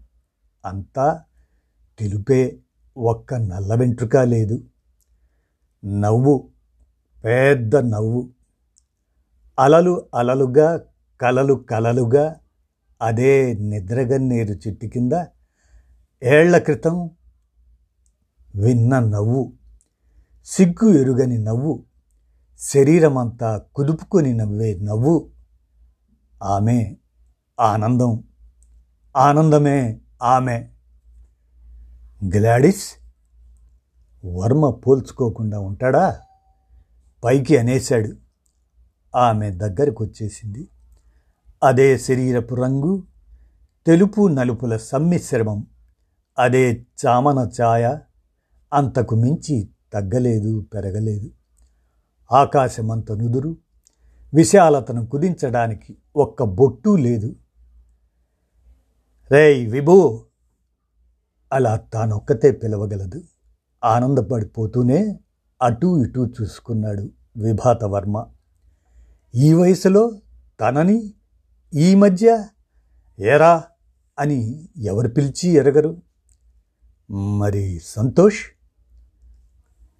అంతా 0.64 1.22
తెలుపే 2.02 2.58
ఒక్క 2.96 3.34
నల్ల 3.34 3.74
వెంట్రుక 3.74 4.16
లేదు. 4.16 4.64
నవ్వు 5.84 6.48
పెద్ద 7.24 7.76
నవ్వు. 7.76 8.30
అలలు 9.58 10.06
అలలుగా 10.14 10.80
కలలు 11.20 11.54
కలలుగా 11.54 12.36
అదే 13.02 13.54
నిద్రగన్నేరు 13.54 14.54
చెట్టు 14.54 14.86
కింద 14.86 15.24
ఏళ్ళ 16.22 16.58
క్రితం 16.58 17.10
విన్న 18.54 18.98
నవ్వు. 18.98 19.52
సిగ్గు 20.44 20.90
ఎరుగని 20.90 21.38
నవ్వు. 21.38 21.84
శరీరమంతా 22.58 23.62
కుదుపుకొని 23.74 24.34
నవ్వే 24.34 24.78
నవ్వు. 24.82 25.30
ఆమె 26.42 26.96
ఆనందం. 27.60 28.24
ఆనందమే 29.16 30.00
ఆమె. 30.22 30.68
గ్లాడిస్? 32.22 32.84
వర్మ 34.24 34.70
పోల్చుకోకుండా 34.70 35.60
ఉంటాడా? 35.60 36.20
పైకి 37.24 37.56
అనేశాడు. 37.56 38.16
ఆమె 39.16 39.50
దగ్గరకు 39.50 40.04
వచ్చేసింది 40.04 40.68
అదే 41.62 41.98
శరీరపు 41.98 42.54
రంగు 42.54 43.02
తెలుపు 43.86 44.28
నలుపుల 44.28 44.76
సమ్మిశ్రమం 44.76 45.66
అదే 46.38 46.86
చామన 47.06 47.50
ఛాయ. 47.62 47.98
అంతకు 48.72 49.14
మించి 49.14 49.68
తగ్గలేదు 49.92 50.66
పెరగలేదు. 50.74 51.30
ఆకాశమంత 52.32 53.12
నుదురు 53.12 53.56
విశాలతను 54.34 55.06
కుదించడానికి 55.06 55.96
ఒక్క 56.16 56.42
బొట్టు 56.42 56.96
లేదు. 56.96 57.36
రేయ్ 59.30 59.70
విభూ! 59.70 60.24
అలా 61.52 61.76
తానొక్కతే 61.76 62.52
పిలవగలదు. 62.52 63.22
ఆనందపడిపోతూనే 63.84 65.20
అటూ 65.62 66.04
ఇటూ 66.04 66.26
చూసుకున్నాడు 66.26 67.10
విభాత 67.36 67.84
వర్మ 67.84 68.26
ఈ 69.34 69.52
వయసులో 69.52 70.20
తనని 70.60 71.14
ఈ 71.74 71.94
మధ్య 71.94 72.44
ఏరా 73.20 73.64
అని 74.18 74.68
ఎవరు 74.76 75.08
పిలిచి 75.08 75.48
ఎరగరు? 75.48 76.02
మరి 77.10 77.80
సంతోష్? 77.84 78.40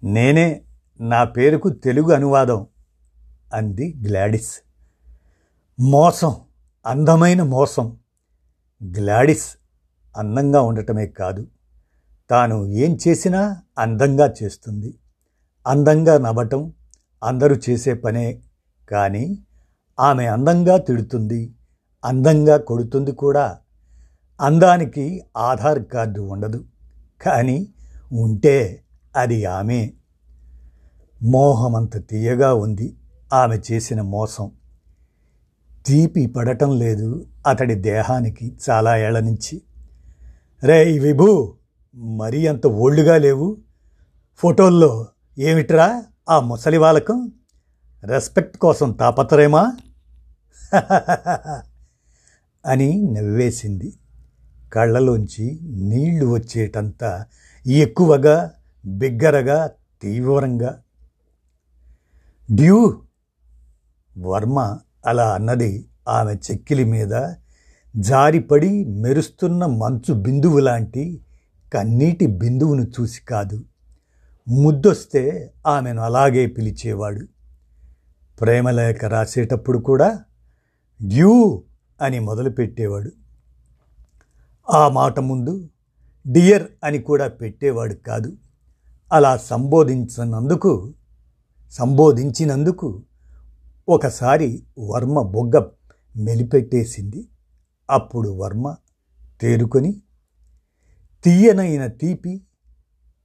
నేనే 0.03 0.61
నా 1.01 1.23
పేరుకు 1.23 1.69
తెలుగు 1.69 2.11
అనువాదం 2.11 2.67
అంది 3.53 3.95
గ్లాడిస్. 4.07 4.59
మోసం 5.79 6.35
అందమైన 6.85 7.43
మోసం. 7.43 7.97
గ్లాడిస్ 8.85 9.57
అందంగా 10.17 10.61
ఉండటమే 10.61 11.07
కాదు 11.07 11.47
తాను 12.29 12.65
ఏం 12.65 12.97
చేసినా 13.07 13.61
అందంగా 13.79 14.33
చేస్తుంది. 14.43 14.97
అందంగా 15.67 16.17
నవ్వటం 16.17 16.73
అందరూ 17.23 17.55
చేసే 17.69 17.93
పనే 17.93 18.41
కానీ 18.89 19.39
ఆమె 19.99 20.25
అందంగా 20.25 20.77
తిడుతుంది 20.77 21.53
అందంగా 22.05 22.57
కొడుతుంది 22.57 23.11
కూడా. 23.11 23.57
అందానికి 24.41 25.23
ఆధార్ 25.37 25.83
కార్డు 25.83 26.21
ఉండదు 26.21 26.65
కానీ 27.21 27.67
ఉంటే 28.11 28.83
అది 29.15 29.45
ఆమె. 29.45 29.91
మోహమంత 31.23 32.09
తీయగా 32.09 32.53
ఉంది 32.53 32.97
ఆమె 33.33 33.59
చేసిన 33.71 34.01
మోసం. 34.01 34.51
తీపి 35.85 36.25
పడటం 36.27 36.79
లేదు 36.79 37.27
అతడి 37.47 37.75
దేహానికి 37.75 38.57
చాలా 38.69 38.97
ఏళ్ళ 38.97 39.19
నుంచి. 39.19 39.61
రే 40.63 40.97
విభు 40.97 41.57
మరీ 41.95 42.47
అంత 42.47 42.67
ఓల్డ్గా 42.67 43.17
లేవు. 43.17 43.57
ఫోటోల్లో 44.37 45.07
ఏమిట్రా 45.37 46.03
ఆ 46.29 46.39
ముసలి 46.39 46.77
వాళ్ళకం 46.77 47.31
రెస్పెక్ట్ 48.03 48.57
కోసం 48.57 48.91
తాపత్రయమా? 48.91 49.63
అని 52.65 53.01
నవ్వేసింది. 53.11 53.93
కళ్ళలోంచి 54.73 55.59
నీళ్ళు 55.63 56.25
వచ్చేటంత 56.25 57.25
ఎక్కువగా 57.67 58.53
బిగ్గరగా 58.85 59.71
తీవ్రంగా. 60.01 60.81
డ్యూ! 62.51 63.01
వర్మ 64.17 64.77
అలా 65.05 65.33
అన్నది 65.33 65.89
ఆమె 66.07 66.33
చెక్కిలి 66.33 66.83
మీద 66.83 67.13
జారిపడి 67.97 68.85
మెరుస్తున్న 68.85 69.65
మంచు 69.65 70.13
బిందువు 70.13 70.59
లాంటి 70.59 71.21
కన్నీటి 71.73 72.25
బిందువును 72.27 72.83
చూసి 72.83 73.21
కాదు. 73.21 73.63
ముద్దొస్తే 74.47 75.53
ఆమెను 75.67 76.01
అలాగే 76.01 76.47
పిలిచేవాడు. 76.47 77.27
ప్రేమలేఖ 78.41 79.05
రాసేటప్పుడు 79.05 79.77
కూడా 79.77 80.23
డ్యూ 81.03 81.63
అని 82.01 82.19
మొదలుపెట్టేవాడు. 82.19 83.11
ఆ 84.71 84.89
మాట 84.89 85.19
ముందు 85.19 85.69
డియర్ 86.31 86.63
అని 86.83 86.99
కూడా 86.99 87.27
పెట్టేవాడు 87.27 87.93
కాదు. 87.93 88.33
అలా 89.13 89.37
సంబోధించినందుకు 89.37 90.93
సంబోధించినందుకు 91.71 93.01
ఒకసారి 93.89 94.63
వర్మ 94.79 95.21
బొగ్గ 95.21 95.65
మెలిపెట్టేసింది. 96.17 97.27
అప్పుడు 97.93 98.29
వర్మ 98.29 98.75
తేరుకొని 99.41 99.91
తీయనైన 101.23 101.87
తీపి 101.87 102.33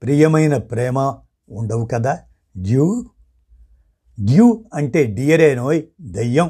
ప్రియమైన 0.02 0.56
ప్రేమ 0.56 0.98
ఉండవు 1.50 1.84
కదా 1.86 2.12
డ్యూ 2.56 2.86
డ్యూ 4.20 4.64
అంటే 4.74 5.00
డియరేనోయ్ 5.06 5.82
దయ్యం 6.00 6.48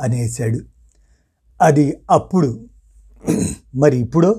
అనేశాడు. 0.00 0.60
అది 1.62 1.84
అప్పుడు 2.10 2.50
మరి 3.74 3.96
ఇప్పుడు? 3.96 4.30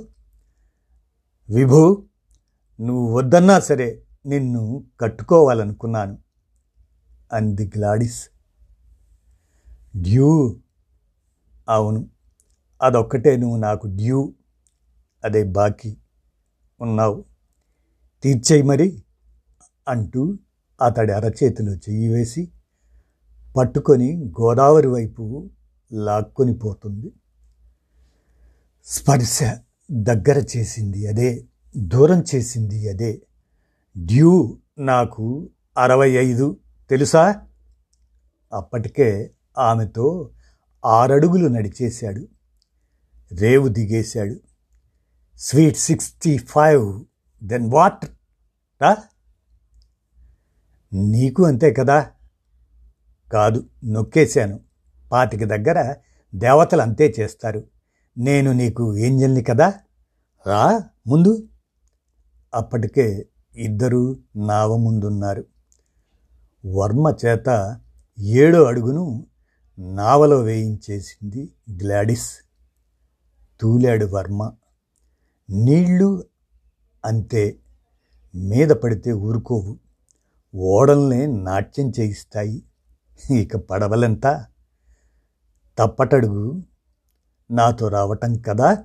విభు 1.49 2.07
నువ్వు 2.81 3.05
వద్దన్నా 3.17 3.59
సరే 3.59 3.87
నిన్ను 4.25 4.63
కట్టుకోవాలనుకున్నాను 5.01 6.17
అంది 7.33 7.65
గ్లాడిస్. 7.77 8.21
డ్యూ 9.97 10.29
అవును. 11.69 12.18
అదొక్కటే 12.81 13.37
నువ్వు 13.37 13.57
నాకు 13.57 13.87
డ్యూ. 13.87 14.33
అదే 15.23 15.43
బాకీ 15.43 15.97
ఉన్నావు. 16.81 17.25
తీర్చేయి 18.23 18.63
మరి 18.63 19.03
అంటూ 19.87 20.37
అతడి 20.81 21.11
అరచేతిలో 21.11 21.73
చెయ్యి 21.73 22.09
వేసి 22.13 22.51
పట్టుకొని 23.57 24.25
గోదావరి 24.41 24.87
వైపు 24.87 25.49
లాక్కొని 25.93 26.57
పోతుంది. 26.57 27.13
స్పర్శ 28.85 29.39
దగ్గర 29.91 30.45
చేసింది 30.57 31.07
అదే 31.07 31.45
దూరం 31.77 32.23
చేసింది 32.35 32.89
అదే. 32.89 33.21
డ్యూ 33.97 34.57
నాకు 34.79 35.49
అరవై 35.77 36.11
ఐదు 36.11 36.57
తెలుసా? 36.89 37.47
అప్పటికే 38.53 39.31
ఆమెతో 39.57 40.29
ఆరడుగులు 40.85 41.47
నడిచేశాడు. 41.47 42.27
రేవు 43.31 43.67
దిగేశాడు. 43.67 44.39
Sweet 45.37 45.77
sixty 45.77 46.37
five 46.37 47.05
then 47.43 47.71
what 47.73 48.05
రా 48.81 48.97
నీకు 50.93 51.43
అంతే 51.43 51.73
కదా? 51.73 52.11
కాదు 53.33 53.69
నొక్కేశాను. 53.85 54.59
పాతికి 55.11 55.45
దగ్గర 55.45 55.95
దేవతలు 56.35 56.81
అంతే 56.81 57.13
చేస్తారు. 57.19 57.67
నేను 58.17 58.51
నీకు 58.51 58.97
ఏంజల్ని 58.97 59.43
కదా? 59.43 59.73
రా 60.47 60.83
ముందు. 61.07 61.47
అప్పటికే 62.53 63.25
ఇద్దరూ 63.55 64.17
నావ 64.35 64.77
ముందున్నారు. 64.77 65.45
వర్మ 66.65 67.15
చేత 67.25 67.79
ఏడో 68.19 68.63
అడుగును 68.63 69.27
నావలో 69.79 70.39
వేయించేసింది 70.39 71.53
గ్లాడిస్. 71.71 72.48
తూలాడు 73.61 74.05
వర్మ. 74.05 74.53
నీళ్ళు 75.49 76.25
అంతే 77.05 77.59
మీద 78.35 78.69
పడితే 78.69 79.11
ఊరుకోవు. 79.11 79.79
ఓడల్నే 80.55 81.25
నాట్యం 81.25 81.91
చేయిస్తాయి. 81.99 82.63
ఇక 83.31 83.57
పడవలంతా? 83.57 84.47
తప్పటడుగు 85.77 86.63
నాతో 87.51 87.87
రావటం 87.87 88.35
కదా? 88.35 88.83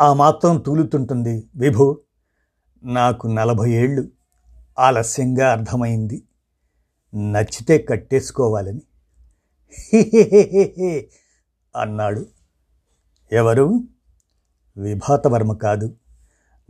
ఆ 0.00 0.12
మాత్రం 0.12 0.58
తూలుతుంటుంది 0.58 1.50
విభు. 1.56 2.00
నాకు 2.82 3.26
నలభై 3.26 3.70
ఏళ్ళు. 3.70 4.19
ఆలస్యంగా 4.78 5.52
అర్థమైంది. 5.52 6.22
నచ్చితే 7.14 7.78
కట్టేసుకోవాలని. 7.78 8.82
అన్నాడు. 11.76 12.26
ఎవరు? 13.32 13.80
విభాతవర్మ 14.76 15.52
కాదు. 15.52 15.96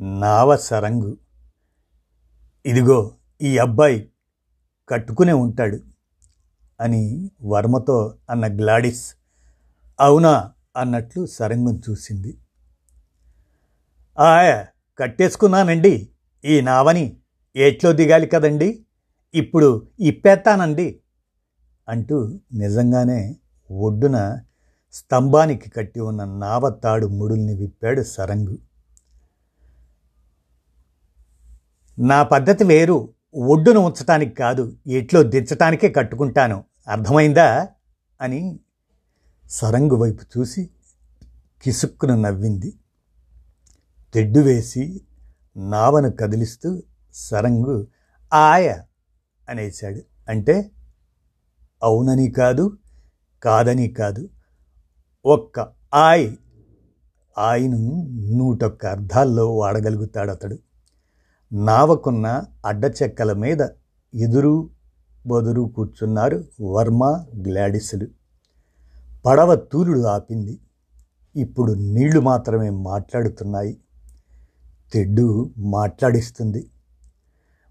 నావ 0.00 0.56
సరంగు. 0.56 1.18
ఇదిగో 2.66 3.14
ఈ 3.42 3.58
అబ్బాయి 3.58 4.10
కట్టుకునే 4.88 5.32
ఉంటాడు 5.32 5.78
అని 6.80 7.30
వర్మతో 7.42 8.14
అన్న 8.30 8.56
గ్లాడిస్. 8.56 9.14
అవునా 10.00 10.52
అన్నట్లు 10.76 11.26
సరంగం 11.26 11.82
చూసింది. 11.90 12.38
ఆయ 14.18 14.64
కట్టేసుకున్నానండి 14.98 16.08
ఈ 16.44 16.60
నావని. 16.60 17.19
ఏట్లో 17.56 17.92
దిగాలి 17.92 18.26
కదండి? 18.26 18.86
ఇప్పుడు 19.34 19.86
ఇప్పేస్తానండి 20.00 21.00
అంటూ 21.88 22.40
నిజంగానే 22.52 23.36
ఒడ్డున 23.70 24.40
స్తంభానికి 24.92 25.70
కట్టి 25.70 26.00
ఉన్న 26.00 26.24
నావ 26.24 26.70
తాడు 26.70 27.06
ముడుల్ని 27.06 27.54
విప్పాడు 27.54 28.02
సరంగు. 28.02 28.58
నా 31.98 32.22
పద్ధతి 32.22 32.64
వేరు. 32.64 33.08
ఒడ్డును 33.34 33.80
ఉంచటానికి 33.80 34.34
కాదు 34.34 34.76
ఎట్లో 34.86 35.22
దించటానికే 35.22 35.88
కట్టుకుంటాను. 35.88 36.64
అర్థమైందా? 36.88 37.68
అని 38.20 38.60
సరంగు 39.50 39.94
వైపు 39.94 40.38
చూసి 40.38 40.70
కిసుక్కును 41.62 42.20
నవ్వింది. 42.20 42.74
తెడ్డు 44.14 44.40
వేసి 44.40 45.00
నావను 45.56 46.10
కదిలిస్తూ 46.10 46.82
సరంగు 47.14 47.86
ఆయ 48.34 48.74
అనేశాడు. 49.48 50.00
అంటే 50.28 50.70
అవునని 51.82 52.30
కాదు 52.30 52.78
కాదని 53.42 53.88
కాదు. 53.88 54.28
ఒక్క 55.24 55.68
ఆయ్ 55.94 56.36
ఆయను 57.38 58.08
నూటొక్క 58.20 58.86
అర్థాల్లో 58.86 59.56
వాడగలుగుతాడు 59.56 60.30
అతడు. 60.30 60.58
నావకున్న 61.52 62.44
అడ్డచెక్కల 62.66 63.32
మీద 63.32 63.68
ఎదురు 64.14 64.70
బదురు 65.26 65.62
కూర్చున్నారు 65.62 66.44
వర్మ 66.62 67.24
గ్లాడిసులు. 67.48 68.06
పడవ 69.26 69.54
తూలుడు 69.54 70.00
ఆపింది. 70.00 70.60
ఇప్పుడు 71.36 71.72
నీళ్ళు 71.72 72.20
మాత్రమే 72.20 72.70
మాట్లాడుతున్నాయి. 72.70 73.80
తెడ్డు 74.92 75.50
మాట్లాడిస్తుంది. 75.58 76.69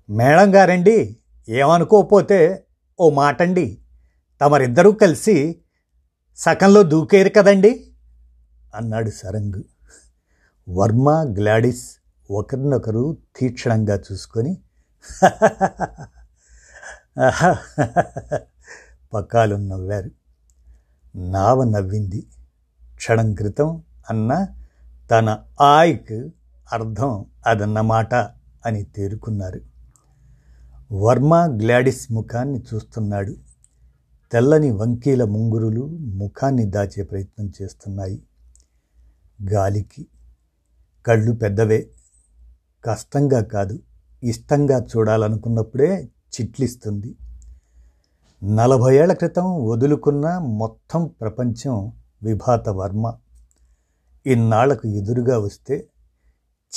మేడం 0.10 0.56
గారండి 0.56 1.18
ఏమనుకోపోతే 1.50 2.66
ఓ 3.00 3.10
మాటండి. 3.10 3.82
తమరిద్దరూ 4.42 4.92
కలిసి 4.92 5.62
సకంలో 6.38 6.84
దూకేరు 6.84 7.30
కదండి? 7.30 7.92
అన్నాడు 8.76 9.10
సరంగు. 9.10 9.64
వర్మ 10.70 11.36
గ్లాడిస్ 11.40 11.98
ఒకరినొకరు 12.32 13.18
తీక్షణంగా 13.36 13.98
చూసుకొని 13.98 14.58
పకాలు 19.14 19.56
నవ్వారు. 19.56 20.12
నావ 21.16 21.64
నవ్వింది. 21.64 22.28
క్షణం 22.96 23.34
క్రితం 23.34 23.84
అన్న 24.10 24.48
తన 25.12 25.44
ఆయక్ 25.62 26.32
అర్థం 26.74 27.26
అదన్నమాట 27.48 28.16
అని 28.66 28.84
తేరుకున్నారు. 28.84 29.69
వర్మ 30.92 31.60
గ్లాడిస్ 31.62 32.12
ముఖాన్ని 32.12 32.64
చూస్తున్నాడు. 32.74 33.36
తెల్లని 34.32 34.72
వంకీల 34.72 35.24
ముంగురులు 35.24 35.86
ముఖాన్ని 35.98 36.66
దాచే 36.66 37.04
ప్రయత్నం 37.04 37.52
చేస్తున్నాయి. 37.62 38.24
గాలికి 39.54 40.08
కళ్ళు 41.06 41.32
పెద్దవే. 41.32 41.90
కష్టంగా 42.86 43.42
కాదు 43.44 43.80
ఇష్టంగా 44.24 44.86
చూడాలనుకున్నప్పుడే 44.98 46.10
చిట్లిస్తుంది. 46.42 47.16
నలభై 48.44 48.98
ఏళ్ళ 48.98 49.14
క్రితం 49.14 49.66
వదులుకున్న 49.66 50.38
మొత్తం 50.38 51.12
ప్రపంచం 51.22 51.92
విభాత 52.24 52.70
వర్మ. 52.70 53.14
ఇన్నాళ్ళకు 54.26 54.88
ఎదురుగా 54.88 55.40
వస్తే 55.40 55.88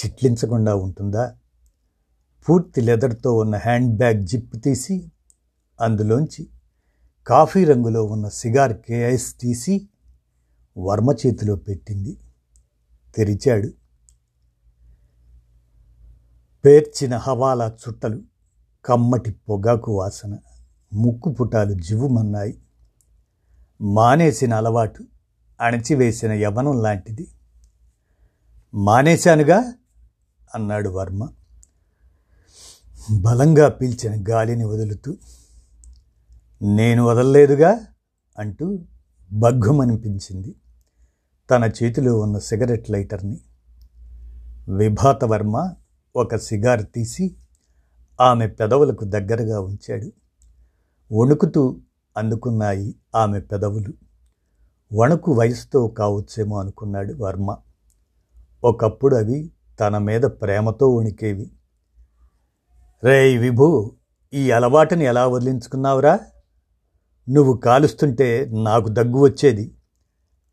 చిట్లించకుండా 0.05 0.75
ఉంటుందా? 0.75 1.37
పూర్తి 2.48 2.81
లెదర్తో 2.81 3.35
ఉన్న 3.35 3.57
హ్యాండ్ 3.57 3.96
బ్యాగ్ 3.96 4.26
జిప్ 4.26 4.62
తీసి 4.62 5.11
అందులోంచి 5.81 6.48
కాఫీ 7.26 7.64
రంగులో 7.64 8.05
ఉన్న 8.05 8.28
సిగార్ 8.28 8.72
కేఎస్ 8.72 9.40
తీసి 9.40 9.88
వర్మ 10.78 11.11
చేతిలో 11.26 11.57
పెట్టింది. 11.57 12.18
తెరిచాడు. 13.16 13.68
పేర్చిన 16.64 17.16
హవాలా 17.16 17.68
చుట్టలు 17.68 18.22
కమ్మటి 18.85 19.31
పొగాకు 19.31 19.98
వాసన 19.98 20.38
ముక్కు 20.92 21.33
పుటాలు 21.33 21.72
జివ్వుమన్నాయి. 21.72 22.62
మానేసిన 23.81 24.55
అలవాటు 24.55 25.05
అణచివేసిన 25.61 26.33
యవనం 26.33 26.83
లాంటిది. 26.83 27.26
మానేశానుగా? 28.74 29.74
అన్నాడు 30.55 30.90
వర్మ. 30.90 31.28
బలంగా 33.10 33.68
పీల్చిన 33.68 34.24
గాలిని 34.30 34.64
వదులుతూ 34.64 35.16
నేను 36.62 37.04
వదల్లేదుగా 37.04 37.86
అంటూ 38.38 38.78
బగ్గుమనిపించింది 39.32 40.54
తన 41.50 41.70
చేతిలో 41.82 42.18
ఉన్న 42.18 42.38
సిగరెట్ 42.38 42.90
లైటర్ని 42.90 43.40
విభాతవర్మ 44.76 45.74
ఒక 46.16 46.36
సిగార్ 46.36 46.86
తీసి 46.94 47.36
ఆమె 48.20 48.46
పెదవులకు 48.46 49.04
దగ్గరగా 49.04 49.60
ఉంచాడు. 49.60 50.12
వణుకుతూ 51.14 51.80
అందుకున్నాయి 52.16 52.94
ఆమె 53.14 53.40
పెదవులు. 53.40 53.92
వణుకు 54.94 55.32
వయసుతో 55.32 55.88
కావచ్చేమో 55.88 56.60
అనుకున్నాడు 56.60 57.14
వర్మ. 57.14 57.56
ఒకప్పుడు 58.64 59.16
అవి 59.16 59.50
తన 59.80 59.98
మీద 59.98 60.22
ప్రేమతో 60.22 60.94
వణికేవి. 60.94 61.50
రే 63.04 63.36
విభు 63.36 63.96
ఈ 64.34 64.50
అలవాటుని 64.50 65.04
ఎలా 65.04 65.28
వదిలించుకున్నావురా? 65.28 66.20
నువ్వు 67.28 67.56
కాలుస్తుంటే 67.56 68.50
నాకు 68.62 68.88
దగ్గు 68.88 69.18
వచ్చేది. 69.18 69.74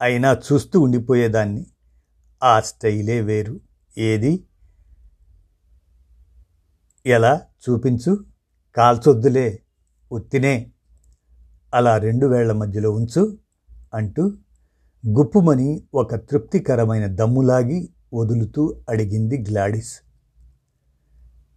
అయినా 0.01 0.37
చూస్తూ 0.53 0.81
ఉండిపోయేదాన్ని. 0.81 1.65
ఆ 2.43 2.59
స్టైలే 2.59 3.21
వేరు. 3.21 3.59
ఏది? 3.97 4.43
ఎలా? 7.05 7.41
చూపించు. 7.69 8.25
కాల్చొద్దులే. 8.75 9.59
ఉత్తినే. 10.11 10.71
అలా 11.73 11.97
రెండు 11.97 12.27
వేళ్ళ 12.27 12.51
మధ్యలో 12.51 12.91
ఉంచు 12.91 13.37
అంటూ 13.93 14.33
గుప్పుమని 15.07 15.83
ఒక 15.93 16.15
తృప్తికరమైన 16.15 17.05
దమ్ములాగి 17.05 17.89
వదులుతూ 18.13 18.81
అడిగింది 18.89 19.37
గ్లాడిస్. 19.49 20.08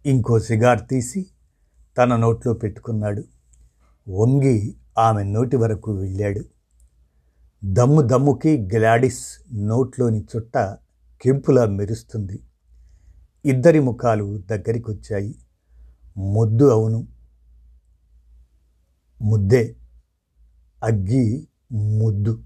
ఇంకో 0.05 0.39
సిగార్ 0.39 0.87
తీసి 0.87 1.25
తన 1.97 2.15
నోట్లో 2.15 2.53
పెట్టుకున్నాడు. 2.53 3.23
వంగి 4.09 4.75
ఆమె 4.97 5.23
నోటి 5.23 5.55
వరకు 5.55 5.91
వెళ్ళాడు. 5.91 6.45
దమ్ము 7.65 8.01
దమ్ముకి 8.01 8.69
గ్లాడిస్ 8.73 9.25
నోట్లోని 9.53 10.25
చుట్ట 10.35 10.57
కెంపులా 11.21 11.65
మెరుస్తుంది. 11.65 12.39
ఇద్దరి 13.45 13.79
ముఖాలు 13.79 14.37
దగ్గరికొచ్చాయి. 14.49 15.35
ముద్దు 16.17 16.65
అవును. 16.65 17.07
ముద్దే. 19.21 19.75
అగ్గి 20.83 21.47
ముద్దు. 21.71 22.43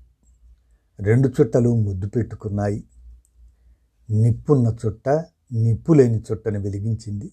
రెండు 1.00 1.30
చుట్టలు 1.42 1.76
ముద్దు 1.76 2.08
పెట్టుకున్నాయి. 2.08 2.84
నిప్పున్న 4.12 4.76
చుట్ట 4.86 5.10
నిప్పు 5.54 5.94
లేని 5.94 6.20
చుట్టను 6.20 6.60
వెలిగించింది. 6.60 7.32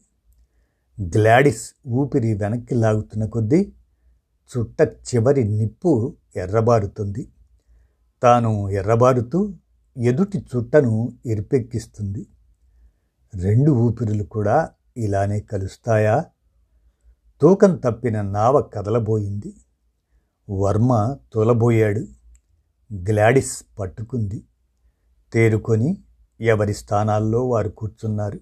గ్లాడిస్ 1.00 1.74
ఊపిరి 1.88 2.34
వెనక్కి 2.34 2.74
లాగుతున్న 2.74 3.26
కొద్దీ 3.26 3.72
చుట్ట 4.50 4.82
చివరి 4.82 5.44
నిప్పు 5.44 6.16
ఎర్రబారుతుంది. 6.36 7.28
తాను 8.22 8.70
ఎర్రబారుతూ 8.70 9.54
ఎదుటి 9.96 10.38
చుట్టను 10.38 11.12
ఎరిపెక్కిస్తుంది 11.26 12.26
రెండు 13.34 13.70
ఊపిరులు 13.70 14.22
కూడా 14.22 14.70
ఇలానే 14.96 15.40
కలుస్తాయా? 15.40 16.24
తూకం 17.40 17.76
తప్పిన 17.76 18.22
నావ 18.22 18.60
కదలబోయింది. 18.60 19.54
వర్మ 20.50 21.16
తొలబోయాడు. 21.32 22.06
గ్లాడిస్ 22.92 23.64
పట్టుకుంది. 23.78 24.44
తేరుకొని 25.32 25.98
ఎవరి 26.40 26.74
స్థానాల్లో 26.74 27.48
వారు 27.48 27.68
కూర్చున్నారు? 27.68 28.40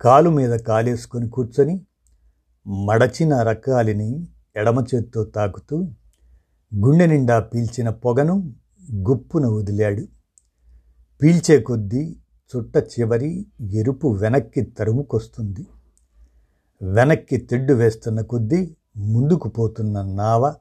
కాలు 0.00 0.30
మీద 0.30 0.50
కాలేసుకొని 0.50 1.30
కూర్చొని 1.30 1.80
మడచిన 2.66 3.42
రకాలిని 3.42 4.28
ఎడమ 4.56 4.84
చేత్తో 4.94 5.24
తాకుతూ 5.24 5.76
గుండె 6.74 7.06
నిండా 7.06 7.40
పీల్చిన 7.40 7.88
పొగను 7.88 8.54
గుప్పున 9.02 9.46
వదిలాడు. 9.46 10.08
పీల్చే 11.22 11.60
కొద్దీ 11.60 12.16
చుట్ట 12.50 12.76
చివరి 12.76 13.46
ఎరుపు 13.72 14.08
వెనక్కి 14.08 14.62
తరుముకొస్తుంది. 14.62 15.66
వెనక్కి 16.82 17.36
తెడ్డు 17.36 17.74
వేస్తున్న 17.74 18.20
కొద్దీ 18.20 18.76
ముందుకు 18.96 19.48
పోతున్న 19.48 20.02
నావ 20.02 20.54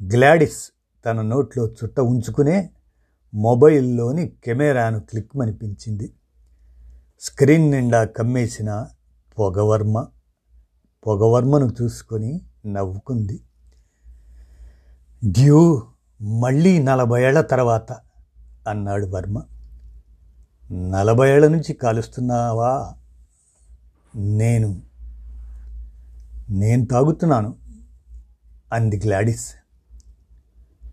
గ్లాడిస్ 0.00 0.62
తన 1.04 1.22
నోట్లో 1.22 1.66
చుట్ట 1.68 2.00
ఉంచుకునే 2.00 2.70
మొబైల్లోని 3.34 4.32
కెమెరాను 4.44 5.00
క్లిక్ 5.00 5.36
మనిపించింది. 5.36 6.12
స్క్రీన్ 7.20 7.70
నిండా 7.70 8.04
కమ్మేసిన 8.04 8.86
పొగవర్మ. 9.38 10.06
పొగవర్మను 11.06 11.72
చూసుకొని 11.82 12.40
నవ్వుకుంది. 12.66 13.40
డ్యూ 15.24 15.82
మళ్ళీ 16.22 16.82
నలభై 16.82 17.22
ఏళ్ళ 17.22 17.40
తర్వాత 17.40 17.92
అన్నాడు 18.68 19.06
వర్మ. 19.06 19.42
నలభై 20.72 21.30
ఏళ్ళ 21.30 21.48
నుంచి 21.48 21.72
కాలుస్తున్నావా? 21.72 22.94
నేను 24.16 24.82
నేను 26.50 26.86
తాగుతున్నాను 26.86 27.56
అంది 28.72 29.00
గ్లాడిస్. 29.04 29.54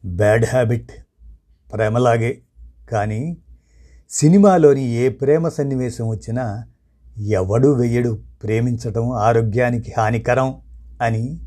బ్యాడ్ 0.05 0.45
హ్యాబిట్ 0.45 0.91
ప్రేమలాగే 1.73 2.41
కానీ 2.91 3.37
సినిమాలోని 4.11 4.83
ఏ 4.93 5.09
ప్రేమ 5.09 5.47
సన్నివేశం 5.47 6.09
వచ్చినా 6.09 6.63
ఎవడు 7.29 7.67
వెయ్యడు 7.67 8.19
ప్రేమించటం 8.43 9.11
ఆరోగ్యానికి 9.11 9.93
హానికరం 9.97 10.55
అని 11.01 11.39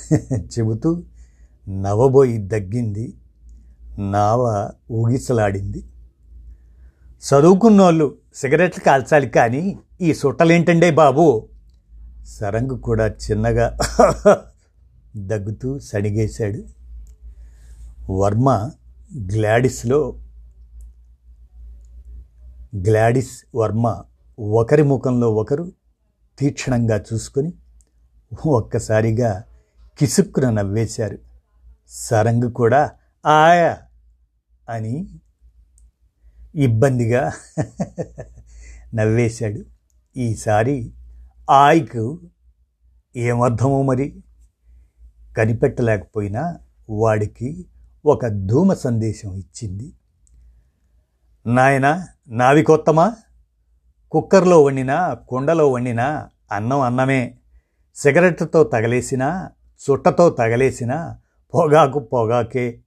చెబుతూ 0.52 1.02
నవబోయి 1.68 2.38
దగ్గింది 2.38 3.14
నావ 3.98 4.42
ఊగిసలాడింది. 4.90 5.80
చదువుకున్నోళ్ళు 7.22 8.06
సిగరెట్లు 8.34 8.84
కాల్చాలి 8.84 9.28
కానీ 9.28 9.78
ఈ 10.00 10.12
సుట్టలేంటండే 10.12 10.90
బాబు? 10.90 11.48
సరంగు 12.26 12.76
కూడా 12.76 13.06
చిన్నగా 13.24 13.66
దగ్గుతూ 15.16 15.78
సణిగేశాడు 15.78 16.60
వర్మ 18.12 18.48
గ్లాడిస్లో 19.26 20.00
గ్లాడిస్ 22.76 23.44
వర్మ 23.54 24.04
ఒకరి 24.38 24.82
ముఖంలో 24.82 25.34
ఒకరు 25.34 25.72
తీక్షణంగా 26.38 27.04
చూసుకొని 27.12 27.52
ఒక్కసారిగా 28.46 29.44
కిసుక్కున 29.98 30.50
నవ్వేశారు. 30.50 31.18
సరంగు 31.88 32.48
కూడా 32.50 32.90
ఆయా 33.26 33.78
అని 34.68 35.20
ఇబ్బందిగా 36.54 37.32
నవ్వేశాడు. 38.94 39.64
ఈసారి 40.16 40.92
ఆయకు 41.50 42.20
ఏమర్థమో 43.16 43.82
మరి? 43.82 44.22
కనిపెట్టలేకపోయినా 45.36 46.58
వాడికి 46.90 47.66
ఒక 48.06 48.26
ధూమ 48.26 48.74
సందేశం 48.74 49.34
ఇచ్చింది. 49.34 49.92
నాయన 51.46 52.06
నావి 52.28 52.62
కొత్తమా? 52.62 53.16
కుక్కర్లో 54.10 54.62
వండినా 54.62 55.14
కుండలో 55.14 55.72
వండినా 55.72 56.28
అన్నం 56.52 56.80
అన్నమే. 56.80 57.38
సిగరెట్తో 57.94 58.64
తగలేసినా 58.64 59.50
చుట్టతో 59.84 60.30
తగలేసినా 60.30 61.18
పొగాకు 61.54 61.98
పొగాకే. 61.98 62.80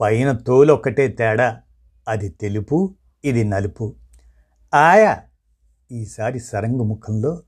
పైన 0.00 0.32
తోలు 0.32 0.72
ఒక్కటే 0.72 1.08
తేడా. 1.08 1.60
అది 2.08 2.28
తెలుపు 2.28 2.94
ఇది 3.24 3.44
నలుపు. 3.44 3.94
ఆయా! 4.74 5.22
ఈసారి 5.92 6.40
సరంగు 6.40 6.84
ముఖంలో 6.84 7.42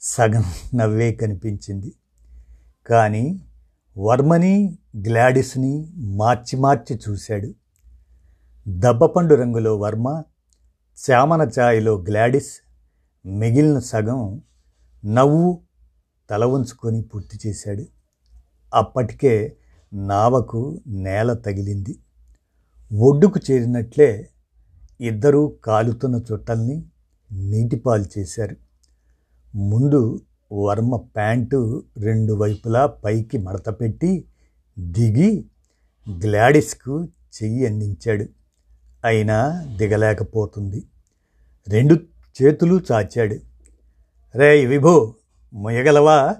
సగం 0.00 0.44
నవ్వే 0.74 1.12
కనిపించింది. 1.12 1.92
కానీ 2.86 3.42
వర్మని 3.98 4.78
గ్లాడిస్ని 5.08 5.92
మార్చి 5.96 6.56
మార్చి 6.58 7.00
చూశాడు. 7.08 7.54
దబ్బపండు 8.66 9.34
రంగులో 9.34 9.76
వర్మ 9.76 10.22
చామన 10.98 11.42
ఛాయలో 11.42 11.96
గ్లాడిస్ 11.98 12.52
మిగిలిన 13.24 13.78
సగం 13.78 14.42
నవ్వు 15.04 15.60
తల 16.30 16.44
ఉంచుకొని 16.44 17.02
పూర్తి 17.02 17.48
చేశాడు. 17.48 17.86
అప్పటికే 18.74 19.56
నావకు 19.92 20.80
నేల 20.86 21.32
తగిలింది. 21.32 21.98
ఒడ్డుకు 22.92 23.40
చేరినట్లే 23.50 24.30
ఇద్దరూ 25.00 25.48
కాలుతున్న 25.64 26.22
చుట్టల్ని 26.32 26.84
నీటిపాలు 27.32 28.04
చేశారు. 28.18 28.56
ముందు 29.54 30.20
వర్మ 30.52 30.96
ప్యాంటు 30.96 31.84
రెండు 31.98 32.32
వైపులా 32.32 32.86
పైకి 32.86 33.38
మడతపెట్టి 33.38 34.24
దిగి 34.78 35.50
గ్లాడిస్కు 36.06 37.04
చెయ్యి 37.36 37.66
అందించాడు. 37.66 38.35
అయినా 39.04 39.62
దిగలేకపోతుంది. 39.76 40.84
రెండు 41.68 41.94
చేతులు 42.42 42.80
చాచాడు. 42.92 43.36
రే 44.38 44.66
విభో 44.66 45.14
ముయగలవా 45.54 46.36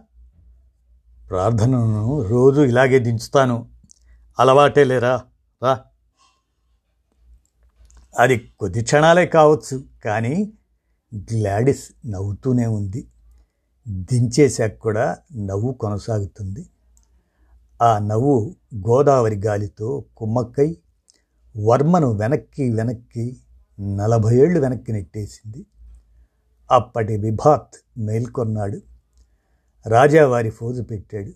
ప్రార్థనను 1.31 2.23
రోజు 2.23 2.61
ఇలాగే 2.61 2.99
దించుతాను. 2.99 3.69
అలవాటే 4.39 4.85
లేరా? 4.85 5.25
రా. 5.63 5.85
అది 8.19 8.39
కొద్ది 8.39 8.83
క్షణాలే 8.83 9.27
కావచ్చు 9.27 9.85
కానీ 10.05 10.53
గ్లాడిస్ 11.17 12.11
నవ్వుతూనే 12.11 12.67
ఉంది. 12.67 13.09
దించేశాక 13.89 14.75
కూడా 14.75 15.19
నవ్వు 15.37 15.73
కొనసాగుతుంది. 15.73 16.67
ఆ 17.83 17.99
నవ్వు 17.99 18.57
గోదావరి 18.77 19.37
గాలితో 19.37 20.05
కుమ్మక్కై 20.17 20.77
వర్మను 21.65 22.13
వెనక్కి 22.13 22.71
వెనక్కి 22.71 23.41
నలభై 23.81 24.37
ఏళ్ళు 24.37 24.61
వెనక్కి 24.61 24.93
నెట్టేసింది. 24.93 25.67
అప్పటి 26.71 27.17
విభాత్ 27.17 27.75
మేల్కొన్నాడు. 27.99 28.81
రాజావారి 29.87 30.51
ఫోజు 30.51 30.83
పెట్టాడు. 30.83 31.33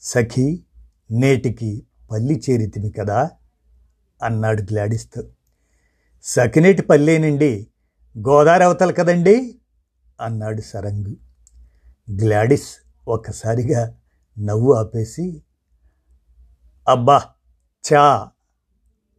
సఖీ 0.00 0.64
నేటికి 1.10 1.86
పల్లి 2.10 2.42
చేరితిమి 2.50 2.90
కదా 2.90 3.30
అన్నాడు 4.22 4.62
గ్లాడిస్తో. 4.62 5.24
సకినేటి 6.22 6.82
పల్లేనండి 6.82 7.66
గోదావరి 8.18 8.64
అవతల 8.64 8.92
కదండి 8.92 9.60
అన్నాడు 10.20 10.60
సరంగు. 10.60 11.16
గ్లాడిస్ 12.10 12.76
ఒక్కసారిగా 13.08 13.94
నవ్వు 14.38 14.72
ఆపేసి 14.72 15.42
అబ్బా 16.88 17.22
చా 17.92 18.30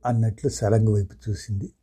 అన్నట్లు 0.06 0.50
సరంగు 0.50 0.96
వైపు 0.96 1.30
చూసింది. 1.30 1.74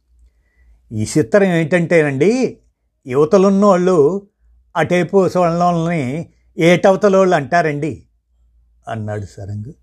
ఈ 0.92 1.06
చిత్రం 1.18 1.42
ఏంటంటేనండి 1.42 2.58
యువతలున్నోళ్ళు 3.06 4.26
అటైపు 4.76 5.28
వాళ్ళని 5.28 6.28
ఏటవతల 6.58 7.16
వాళ్ళు 7.16 7.36
అంటారండి 7.36 8.02
అన్నాడు 8.88 9.24
సరంగు. 9.24 9.74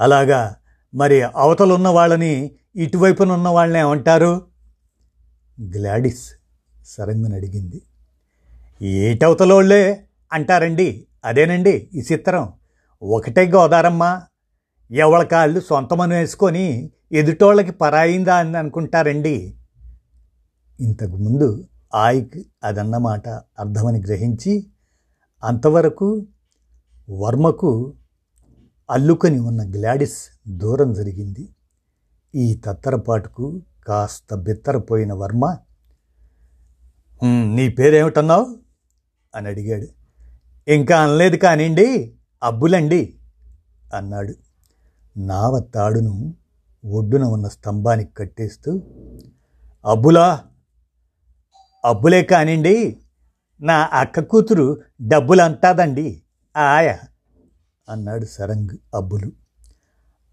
అలాగా 0.00 0.56
మరి 0.94 1.22
అవతలున్న 1.22 1.88
వాళ్ళని 1.88 2.50
ఇటువైపున 2.76 3.32
ఉన్న 3.32 3.48
వాళ్ళని 3.48 3.78
ఏమంటారు? 3.78 4.46
గ్లాడిస్ 5.62 6.32
సరంగుని 6.86 7.34
అడిగింది. 7.34 7.82
ఏటవతలోళ్ళే 8.82 10.04
అంటారండి 10.32 11.06
అదేనండి 11.24 11.90
ఈ 11.94 12.02
చిత్రం. 12.12 12.52
ఒకటే 13.02 13.50
గోదారమ్మ 13.50 14.22
ఎవళ్ళ 14.90 15.24
కాళ్ళు 15.24 15.60
సొంతమని 15.60 16.14
వేసుకొని 16.14 16.90
ఎదుటోళ్ళకి 17.12 17.72
పరాయిందా 17.72 18.36
అని 18.36 18.56
అనుకుంటారండి. 18.56 19.56
ఇంతకుముందు 20.80 21.68
ఆయక్ 21.94 22.38
అదన్నమాట 22.64 23.28
అర్థమని 23.28 24.00
గ్రహించి 24.00 24.66
అంతవరకు 25.44 26.26
వర్మకు 27.10 27.94
అల్లుకొని 28.90 29.38
ఉన్న 29.38 29.76
గ్లాడిస్ 29.76 30.22
దూరం 30.48 30.92
జరిగింది. 30.92 31.48
ఈ 32.34 32.60
తత్తరపాటుకు 32.64 33.62
కాస్త 33.86 34.34
బిత్తరపోయిన 34.34 35.12
వర్మ 35.12 35.56
నీ 37.54 37.68
పేరేమిటన్నావు? 37.68 38.56
అని 39.34 39.48
అడిగాడు. 39.48 39.86
ఇంకా 40.70 41.00
అనలేదు 41.00 41.36
కానివ్వండి 41.36 42.14
అబ్బులండి 42.42 43.14
అన్నాడు. 43.94 44.34
నావ 45.16 45.60
తాడును 45.74 46.14
ఒడ్డున 46.84 47.24
ఉన్న 47.24 47.48
స్తంభానికి 47.48 48.12
కట్టేస్తూ 48.16 48.70
అబ్బులా! 49.84 50.26
అబ్బులే 51.84 52.22
కానివ్వండి 52.22 52.76
నా 53.60 53.88
అక్క 53.92 54.20
కూతురు 54.20 54.66
డబ్బులు 55.02 55.42
అంటాదండి 55.42 56.06
ఆయ 56.56 56.88
అన్నాడు 57.88 58.24
సరంగ్ 58.26 58.74
అబ్బులు. 58.94 59.28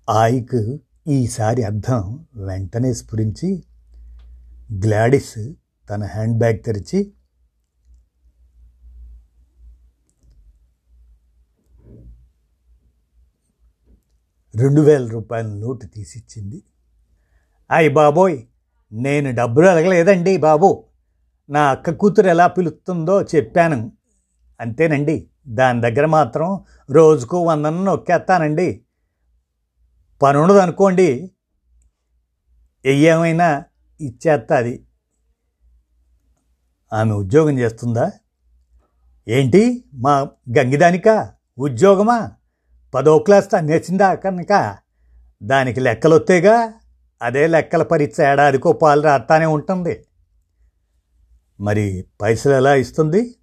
ఆయకు 0.07 0.61
ఈసారి 1.07 1.63
అర్థం 1.63 2.01
వెంటనే 2.35 2.93
స్ఫురించి 2.93 3.49
గ్లాడిస్ 4.83 5.35
తన 5.89 6.03
హ్యాండ్ 6.05 6.37
బ్యాగ్ 6.37 6.63
తెరిచి 6.63 6.99
రెండు 14.55 14.81
వేల 14.81 15.07
రూపాయల 15.07 15.45
నోటు 15.45 15.85
తీసిచ్చింది. 15.85 16.63
అయ్యి 17.71 17.93
బాబోయ్ 17.93 18.41
నేను 18.93 19.35
డబ్బులు 19.35 19.67
అడగలేదండి 19.67 20.37
బాబు. 20.37 20.83
నా 21.49 21.69
అక్క 21.69 21.89
కూతురు 21.89 22.27
ఎలా 22.27 22.47
పిలుస్తుందో 22.47 23.21
చెప్పాను. 23.21 23.91
అంతేనండి 24.59 25.29
దాని 25.47 25.81
దగ్గర 25.81 26.05
మాత్రం 26.05 26.63
రోజుకు 26.89 27.45
వందన 27.45 27.83
నొక్కేస్తానండి. 27.83 28.85
పని 30.21 30.37
ఉండదు 30.37 30.57
అనుకోండి 30.57 31.31
ఏమైనా 32.85 33.63
ఇచ్చేస్తా 34.01 34.57
అది 34.57 34.85
ఆమె 36.93 37.11
ఉద్యోగం 37.11 37.59
చేస్తుందా? 37.59 38.11
ఏంటి 39.27 39.83
మా 39.93 40.19
గంగిదానిక? 40.57 41.33
ఉద్యోగమా? 41.57 42.31
పదో 42.93 43.19
క్లాస్ 43.19 43.51
తన్నేసిందా 43.51 44.15
కనుక 44.15 44.77
దానికి 45.43 45.79
లెక్కలొత్తేగా 45.79 46.73
అదే 47.21 47.47
లెక్కల 47.47 47.83
పరీక్ష 47.83 48.21
ఏడాదికో 48.21 48.73
పాలు 48.73 49.01
రాస్తానే 49.01 49.45
ఉంటుంది. 49.45 50.05
మరి 51.61 52.05
పైసలు 52.21 52.53
ఎలా 52.53 52.75
ఇస్తుంది? 52.75 53.35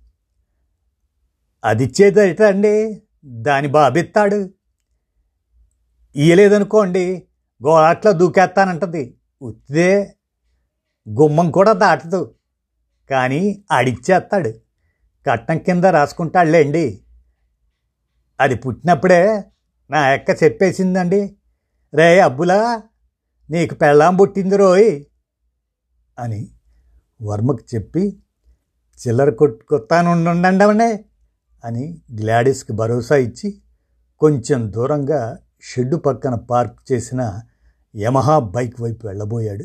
అది 1.65 1.85
ఇచ్చేదట 1.85 2.43
అండి 2.43 3.03
దాని 3.27 3.69
బాబిస్తాడు 3.69 4.51
ఇయ్యలేదనుకోండి 6.17 7.29
గోళాట్లో 7.67 8.13
దూకేస్తానంటది 8.13 9.19
ఉత్తిదే 9.43 10.15
గుమ్మం 11.09 11.51
కూడా 11.51 11.73
దాటదు. 11.73 12.35
కానీ 13.11 13.65
ఆడిచ్చేస్తాడు 13.73 14.55
కట్నం 15.27 15.59
కింద 15.59 15.85
రాసుకుంటాడులేండి 15.85 17.03
అది 18.41 18.55
పుట్టినప్పుడే 18.55 19.45
నా 19.91 20.15
ఎక్క 20.15 20.45
చెప్పేసిందండి 20.45 21.37
రే 21.95 22.21
అబ్బులా 22.21 22.83
నీకు 23.51 23.75
పెళ్ళాం 23.75 24.17
పుట్టింది 24.17 24.57
రోయ్ 24.57 25.05
అని 26.19 26.51
వర్మకు 27.23 27.75
చెప్పి 27.75 28.23
చిల్లర 28.99 29.31
కొట్టుకొత్తానుండండి 29.31 31.05
అని 31.65 32.03
గ్లాడిస్కి 32.21 32.73
భరోసా 32.73 33.17
ఇచ్చి 33.17 33.63
కొంచెం 34.19 34.73
దూరంగా 34.73 35.39
షెడ్డు 35.63 35.97
పక్కన 35.97 36.35
పార్క్ 36.35 36.93
చేసిన 36.93 37.41
యమహా 37.97 38.39
బైక్ 38.39 38.81
వైపు 38.81 39.07
వెళ్ళబోయాడు. 39.07 39.65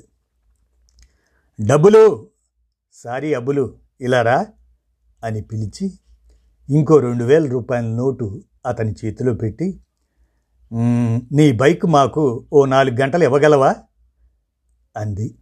డబ్బులు 1.62 2.27
సారీ 2.93 3.33
అబ్బులు 3.33 3.77
ఇలారా? 4.01 4.47
అని 5.23 5.41
పిలిచి 5.41 5.99
ఇంకో 6.69 6.97
రెండు 6.97 7.23
వేల 7.23 7.49
రూపాయల 7.49 7.86
నోటు 7.86 8.41
అతని 8.65 8.95
చేతిలో 9.06 9.34
పెట్టి 9.34 9.80
నీ 11.32 11.52
బైక్ 11.52 11.86
మాకు 11.86 12.47
ఓ 12.54 12.65
నాలుగు 12.65 12.95
గంటలు 12.95 13.23
ఇవ్వగలవా? 13.23 13.76
అంది. 14.97 15.38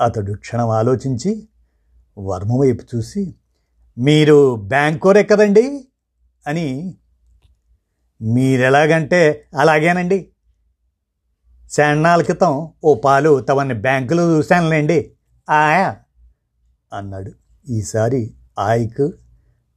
అతడు 0.00 0.32
క్షణం 0.32 0.68
ఆలోచించి 0.68 1.48
వర్మ 2.18 2.52
వైపు 2.60 2.96
చూసి 2.96 3.34
మీరు 3.98 4.56
బ్యాంకోరే 4.56 5.22
కదండి? 5.22 5.88
అని 6.46 6.98
మీరెలాగంటే 8.22 9.44
అలాగేనండి. 9.58 10.30
శాన్నాల 11.70 12.22
క్రితం 12.22 12.68
ఓ 12.84 12.94
పాలు 12.94 13.40
తమని 13.40 13.74
బ్యాంకులో 13.74 14.36
చూశానులేండి. 14.36 15.12
ఆయా 15.50 15.96
అన్నాడు. 16.92 17.32
ఈసారి 17.68 18.34
ఆయకు 18.58 19.12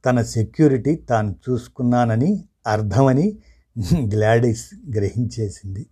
తన 0.06 0.22
సెక్యూరిటీ 0.22 0.94
తాను 0.94 1.36
చూసుకున్నానని 1.50 2.47
అర్థమని 2.68 3.38
గ్లాడిస్ 3.98 4.70
గ్రహించేసింది. 4.96 5.86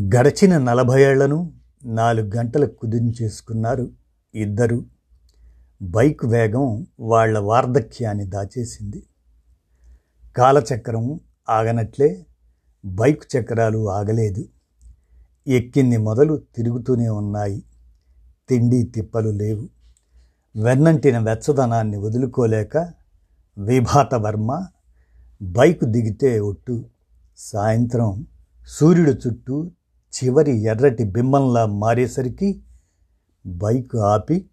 గడచిన 0.00 0.58
నలభై 0.58 1.02
ఏళ్ళను 1.02 1.52
నాలుగు 1.84 2.30
గంటలు 2.36 2.66
కుదించేసుకున్నారు 2.66 3.90
ఇద్దరు. 4.34 4.84
బైక్ 5.82 6.24
వేగం 6.24 6.86
వాళ్ళ 7.00 7.38
వార్ధక్యాన్ని 7.38 8.24
దాచేసింది. 8.24 9.02
కాలచక్రం 10.36 11.20
ఆగనట్లే 11.48 12.26
బైక్ 12.84 13.24
చక్రాలు 13.36 13.90
ఆగలేదు. 13.90 14.44
ఎక్కింది 15.48 15.96
మొదలు 15.96 16.42
తిరుగుతూనే 16.56 17.08
ఉన్నాయి. 17.08 17.62
తిండి 18.48 18.82
తిప్పలు 18.82 19.30
లేవు. 19.30 19.68
వెన్నంటిన 20.62 21.18
వెచ్చదనాన్ని 21.18 21.96
వదులుకోలేక 21.96 22.99
విభాత 23.60 24.14
వర్మ 24.14 24.66
బైకు 25.42 25.84
దిగితే 25.84 26.40
ఒట్టు. 26.40 26.84
సాయంత్రం 27.36 28.26
సూర్యుడు 28.66 29.10
చుట్టూ 29.10 29.70
చివరి 30.14 30.62
ఎర్రటి 30.62 31.04
బింబంలా 31.04 31.66
మారేసరికి 31.66 32.62
బైకు 33.46 33.98
ఆపి 33.98 34.50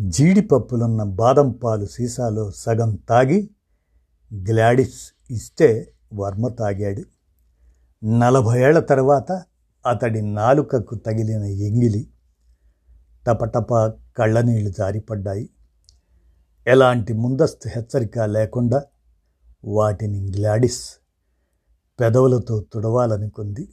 జీడిపప్పులున్న 0.00 1.02
బాదం 1.02 1.50
పాలు 1.50 1.86
సీసాలో 1.86 2.50
సగం 2.50 2.98
తాగి 3.08 3.50
గ్లాడిస్ 4.34 5.00
ఇస్తే 5.30 5.92
వర్మ 6.14 6.48
తాగాడు. 6.48 7.02
నలభై 8.06 8.62
ఏళ్ళ 8.62 8.78
తర్వాత 8.78 9.42
అతడి 9.86 10.22
నాలుకకు 10.22 10.94
తగిలిన 10.94 11.44
ఎంగిలి 11.44 12.06
టపటప 13.26 13.86
కళ్ళనీళ్ళు 14.16 14.70
జారిపడ్డాయి. 14.70 15.50
ఎలాంటి 16.66 17.12
ముందస్తు 17.12 17.68
హెచ్చరిక 17.68 18.18
లేకుండా 18.18 18.82
వాటిని 19.64 20.20
గ్లాడిస్ 20.20 20.82
పెదవులతో 22.00 22.64
తుడవాలనుకుంది. 22.72 23.68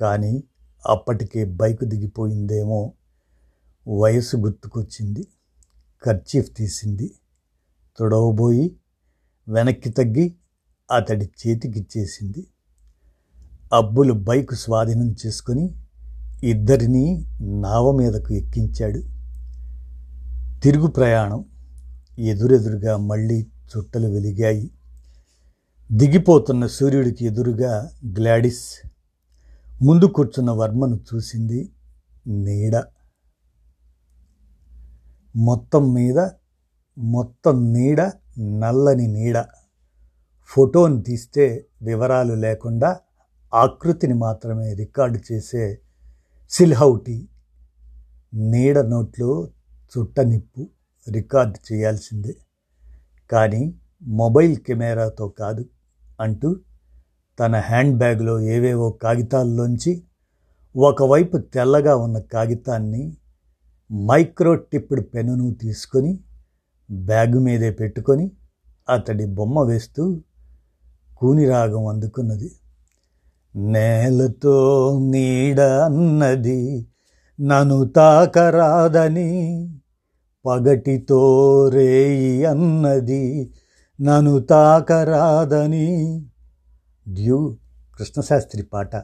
కానీ 0.00 0.44
అప్పటికే 0.88 1.44
బైకు 1.44 1.84
దిగిపోయిందేమో 1.84 2.92
వయసు 3.88 4.36
గుర్తుకొచ్చింది. 4.36 5.26
కర్చీఫ్ 6.02 6.56
తీసింది. 6.56 7.14
తుడవబోయి 7.98 8.76
వెనక్కి 9.48 9.90
తగ్గి 9.90 10.34
అతడి 10.96 11.30
చేతికిచ్చేసింది. 11.46 12.46
అబ్బులు 13.72 14.12
బైకు 14.12 14.54
స్వాధీనం 14.54 15.16
చేసుకొని 15.26 15.74
ఇద్దరినీ 16.42 17.26
నావ 17.40 17.92
మీదకు 17.92 18.32
ఎక్కించాడు. 18.32 19.02
తిరుగు 20.60 20.86
ప్రయాణం 20.86 21.44
ఎదురెదురుగా 22.20 22.96
మళ్ళీ 22.96 23.42
చుట్టలు 23.42 24.08
వెలిగాయి. 24.08 24.70
దిగిపోతున్న 25.92 26.66
సూర్యుడికి 26.66 27.26
ఎదురుగా 27.26 27.90
గ్లాడిస్. 28.18 28.88
ముందు 29.82 30.04
కూర్చున్న 30.04 30.50
వర్మను 30.50 31.00
చూసింది 31.14 31.72
నీడ. 32.26 32.82
మొత్తం 35.36 35.92
మీద 35.94 36.28
మొత్తం 36.98 37.72
నీడ 37.72 38.00
నల్లని 38.38 39.06
నీడ. 39.06 39.44
ఫోటోని 40.46 41.02
తీస్తే 41.02 41.66
వివరాలు 41.82 42.34
లేకుండా 42.34 43.00
ఆకృతిని 43.54 44.14
మాత్రమే 44.14 44.74
రికార్డు 44.74 45.32
చేసే 45.32 45.78
సిల్హౌటి 46.50 47.28
నీడ 48.34 48.78
నోట్లో 48.78 49.48
చుట్టనిప్పు 49.98 50.68
రికార్డు 51.12 51.58
చేయాల్సిందే. 51.72 52.34
కానీ 53.30 53.74
మొబైల్ 54.06 54.56
కెమెరాతో 54.56 55.28
కాదు 55.28 55.64
అంటూ 56.20 56.56
తన 57.38 57.56
హ్యాండ్ 57.56 57.98
బ్యాగ్లో 57.98 58.40
ఏవేవో 58.40 58.90
కాగితాల్లోంచి 58.90 60.02
ఒకవైపు 60.76 61.36
తెల్లగా 61.36 61.96
ఉన్న 61.96 62.18
కాగితాన్ని 62.18 63.16
మైక్రో 63.90 64.54
టిప్డ్ 64.54 65.14
పెన్నును 65.14 65.54
తీసుకొని 65.54 66.20
బ్యాగు 66.90 67.38
మీదే 67.40 67.70
పెట్టుకొని 67.70 68.32
అతడి 68.88 69.26
బొమ్మ 69.26 69.62
వేస్తూ 69.62 70.20
కూనిరాగం 71.18 71.86
అందుకున్నది. 71.86 72.50
నేలతో 73.54 74.56
నీడ 75.10 75.60
అన్నది 75.60 76.86
నన్ను 77.40 77.84
తాకరాదని 77.84 79.28
పగటితో 80.46 81.68
రేయి 81.68 82.44
అన్నది 82.44 83.52
నను 84.00 84.38
తాకరాదని. 84.38 86.20
డ్యూ 87.08 87.56
కృష్ణశాస్త్రి 87.98 88.62
పాట 88.62 88.96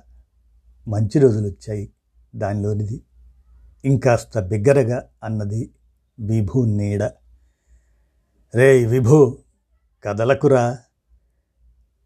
మంచి 0.88 1.18
రోజులు 1.18 1.46
వచ్చాయి 1.46 1.92
దానిలోనిది. 2.36 3.02
ఇంకాస్త 3.84 4.40
బిగ్గరగా 4.40 5.04
అన్నది 5.24 5.70
విభూ 6.20 6.64
నీడ. 6.64 7.02
రే 8.54 8.86
విభూ 8.86 9.38
కదలకురా. 10.04 10.78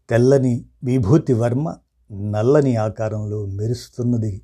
తెల్లని 0.09 0.65
విభూతి 0.83 1.33
వర్మ 1.33 1.77
నల్లని 2.11 2.75
ఆకారంలో 2.75 3.45
మెరుస్తున్నది. 3.45 4.41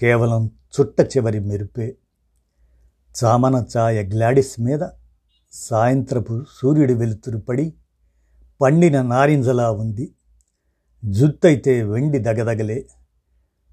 కేవలం 0.00 0.50
చుట్ట 0.80 1.00
చివరి 1.00 1.40
మెరుపే 1.40 1.96
చామన 3.24 3.64
ఛాయ 3.78 4.02
గ్లాడిస్ 4.02 4.60
మీద 4.60 4.80
సాయంత్రపు 5.52 6.44
సూర్యుడి 6.62 6.94
వెలుతురు 6.94 7.38
పడి 7.38 7.74
పండిన 8.60 9.02
నారింజలా 9.02 9.70
ఉంది. 9.70 10.14
జుత్తైతే 11.04 11.82
వెండి 11.82 12.18
దగదగలే. 12.18 12.86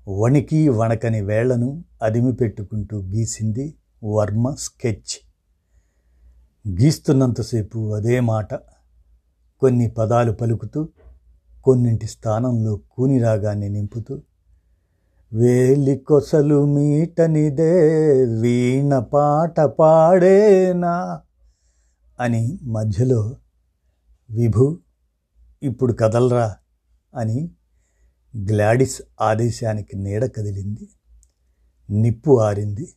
వణికి 0.07 0.69
వణకని 0.69 1.21
వేళ్ళను 1.21 1.83
అదిమి 2.01 2.33
పెట్టుకుంటూ 2.33 3.01
గీసింది 3.01 3.75
వర్మ 4.03 4.55
స్కెచ్. 4.59 5.15
గీస్తున్నంతసేపు 6.69 7.93
అదే 7.93 8.19
మాట. 8.19 8.53
కొన్ని 9.59 9.89
పదాలు 9.89 10.31
పలుకుతూ 10.31 10.87
కొన్నింటి 11.63 12.07
స్థానంలో 12.07 12.81
కూని 12.91 13.19
రాగాన్ని 13.19 13.69
నింపుతూ 13.69 14.21
వేలి 15.33 15.97
కొసలు 15.97 16.65
మీటనిదే 16.65 17.81
వీణ 18.25 18.99
పాట 18.99 19.59
పాడేనా? 19.59 21.21
అని 22.19 22.59
మధ్యలో 22.63 23.35
విభు 24.31 24.79
ఇప్పుడు 25.63 25.93
కదలరా? 25.93 26.55
అని 27.15 27.51
గ్లాడిస్ 28.37 29.01
ఆదేశానికి 29.21 29.97
నీడ 29.97 30.25
కదిలింది. 30.25 30.89
నిప్పు 31.89 32.39
ఆరింది. 32.41 32.93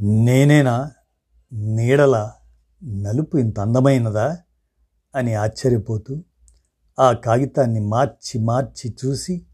నేనేనా? 0.00 0.90
నీడల 1.52 2.32
నలుపు 2.84 3.36
ఇంత 3.36 3.60
అందమైనదా? 3.60 4.38
అని 5.14 5.34
ఆశ్చర్యపోతూ 5.34 6.22
ఆ 6.98 7.12
కాగితాన్ని 7.12 7.80
మార్చి 7.80 8.40
మార్చి 8.40 8.94
చూసి 9.04 9.46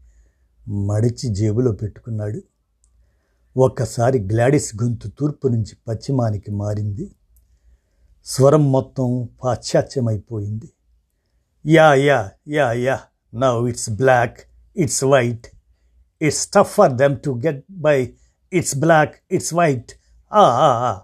మడిచి 0.67 1.29
జేబులో 1.29 1.71
పెట్టుకున్నాడు. 1.71 2.41
ఒక్కసారి 3.57 4.19
గ్లాడిస్ 4.19 4.75
గొంతు 4.83 5.07
తూర్పు 5.07 5.47
నుంచి 5.47 5.77
పశ్చిమానికి 5.87 6.51
మారింది. 6.51 7.11
స్వరం 8.25 8.71
మొత్తం 8.71 9.29
పాశ్చాత్యమైపోయింది. 9.43 10.69
Yeah 11.65 11.93
yeah 11.93 12.31
yeah 12.47 12.71
yeah 12.71 12.99
now 13.35 13.69
it's 13.69 13.89
black 13.89 14.39
it's 14.77 15.03
white. 15.03 15.47
It's 16.21 16.47
tough 16.47 16.73
for 16.73 16.93
them 16.93 17.17
to 17.25 17.41
get 17.45 17.63
by 17.71 18.13
it's 18.53 18.77
black 18.77 19.15
it's 19.31 19.53
white. 19.53 19.91
ఆ. 20.33 21.01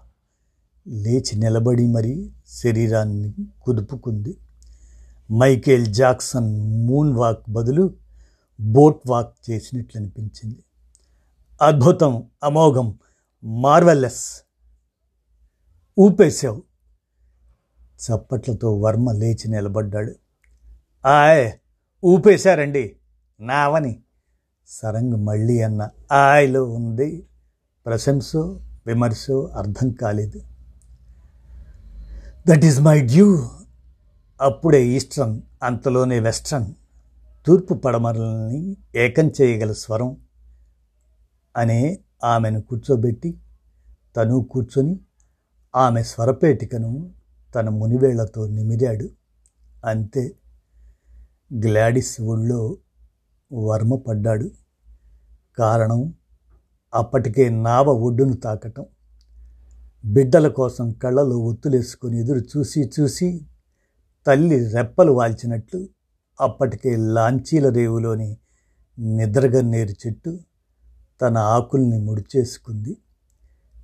లేచి 0.88 1.38
నిలబడి 1.38 1.86
మరి 1.86 2.30
శరీరాన్ని 2.46 3.34
కుదుపుకుంది. 3.62 4.36
మైకేల్ 5.32 5.86
జాక్సన్ 5.86 6.60
మూన్ 6.86 7.16
వాక్ 7.16 7.50
బదులు 7.50 7.99
బోట్ 8.60 9.00
వాక్ 9.06 9.50
చేసినట్లు 9.50 10.00
అనిపించింది. 10.00 10.64
అద్భుతం 11.62 12.30
అమోఘం 12.44 12.98
మార్వెల్లెస్. 13.44 14.42
ఊపేశావు. 15.98 16.62
చప్పట్లతో 17.88 18.78
వర్మ 18.78 19.12
లేచి 19.12 19.48
నిలబడ్డాడు. 19.48 20.14
ఆయ్ 21.08 21.52
ఊపేశారండి. 22.04 22.96
నావని. 23.40 24.02
సరంగ్ 24.66 25.12
మళ్ళీ 25.12 25.60
అన్న 25.60 25.88
ఆయలో 26.12 26.64
ఉంది. 26.64 27.26
ప్రశంసో 27.86 28.60
విమర్శో 28.86 29.46
అర్థం 29.46 29.90
కాలేదు. 29.90 30.42
That 32.48 32.64
is 32.64 32.80
my 32.80 33.06
due. 33.06 33.50
అప్పుడే 34.40 34.86
ఈస్టర్న్ 34.86 35.40
అంతలోనే 35.62 36.20
వెస్ట్రన్. 36.20 36.74
తూర్పు 37.46 37.74
పడమరల్ని 37.74 38.76
ఏకం 38.94 39.32
చేయగల 39.40 39.72
స్వరం 39.72 40.16
అనే 41.56 41.98
ఆమెను 42.24 42.62
కూర్చోబెట్టి 42.62 43.38
తను 44.16 44.48
కూర్చొని 44.50 45.00
ఆమె 45.76 46.02
స్వరపేటికను 46.02 47.10
తన 47.54 47.68
మునివేళ్ళతో 47.68 48.46
నిమిరాడు. 48.46 49.08
అంతే 49.84 50.34
గ్లాడిస్ 51.66 52.20
ఒళ్ళో 52.20 52.78
వర్మ 53.52 53.96
పడ్డాడు. 53.96 54.50
కారణం 55.58 56.14
అప్పటికే 56.94 57.48
నావ 57.48 57.88
ఒడ్డును 57.90 58.36
తాకటం. 58.36 58.86
బిడ్డల 60.04 60.48
కోసం 60.48 60.92
కళ్ళలో 60.92 61.38
ఒత్తులేసుకొని 61.38 62.20
ఎదురు 62.20 62.38
చూసి 62.38 62.90
చూసి 63.00 63.46
తల్లి 64.26 64.68
రెప్పలు 64.68 65.12
వాల్చినట్లు 65.12 65.88
అప్పటికే 66.40 66.96
లాంచీల 66.96 67.68
రేవులోని 67.68 68.36
నిద్రగన్నేరు 68.98 70.06
చెట్టు 70.06 70.38
తన 71.22 71.38
ఆకుల్ని 71.38 71.98
ముడిచేసుకుంది. 71.98 72.96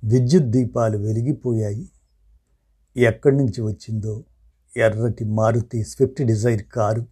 విద్యుత్ 0.03 0.45
దీపాలు 0.45 0.97
వెలిగిపోయాయి. 0.97 1.89
ఎక్కడి 2.97 3.37
నుంచి 3.37 3.61
వచ్చిందో 3.61 4.23
ఎర్రటి 4.77 5.25
Maruti 5.25 5.83
Swift 5.83 6.21
Dzire 6.21 6.63
car. 6.63 7.05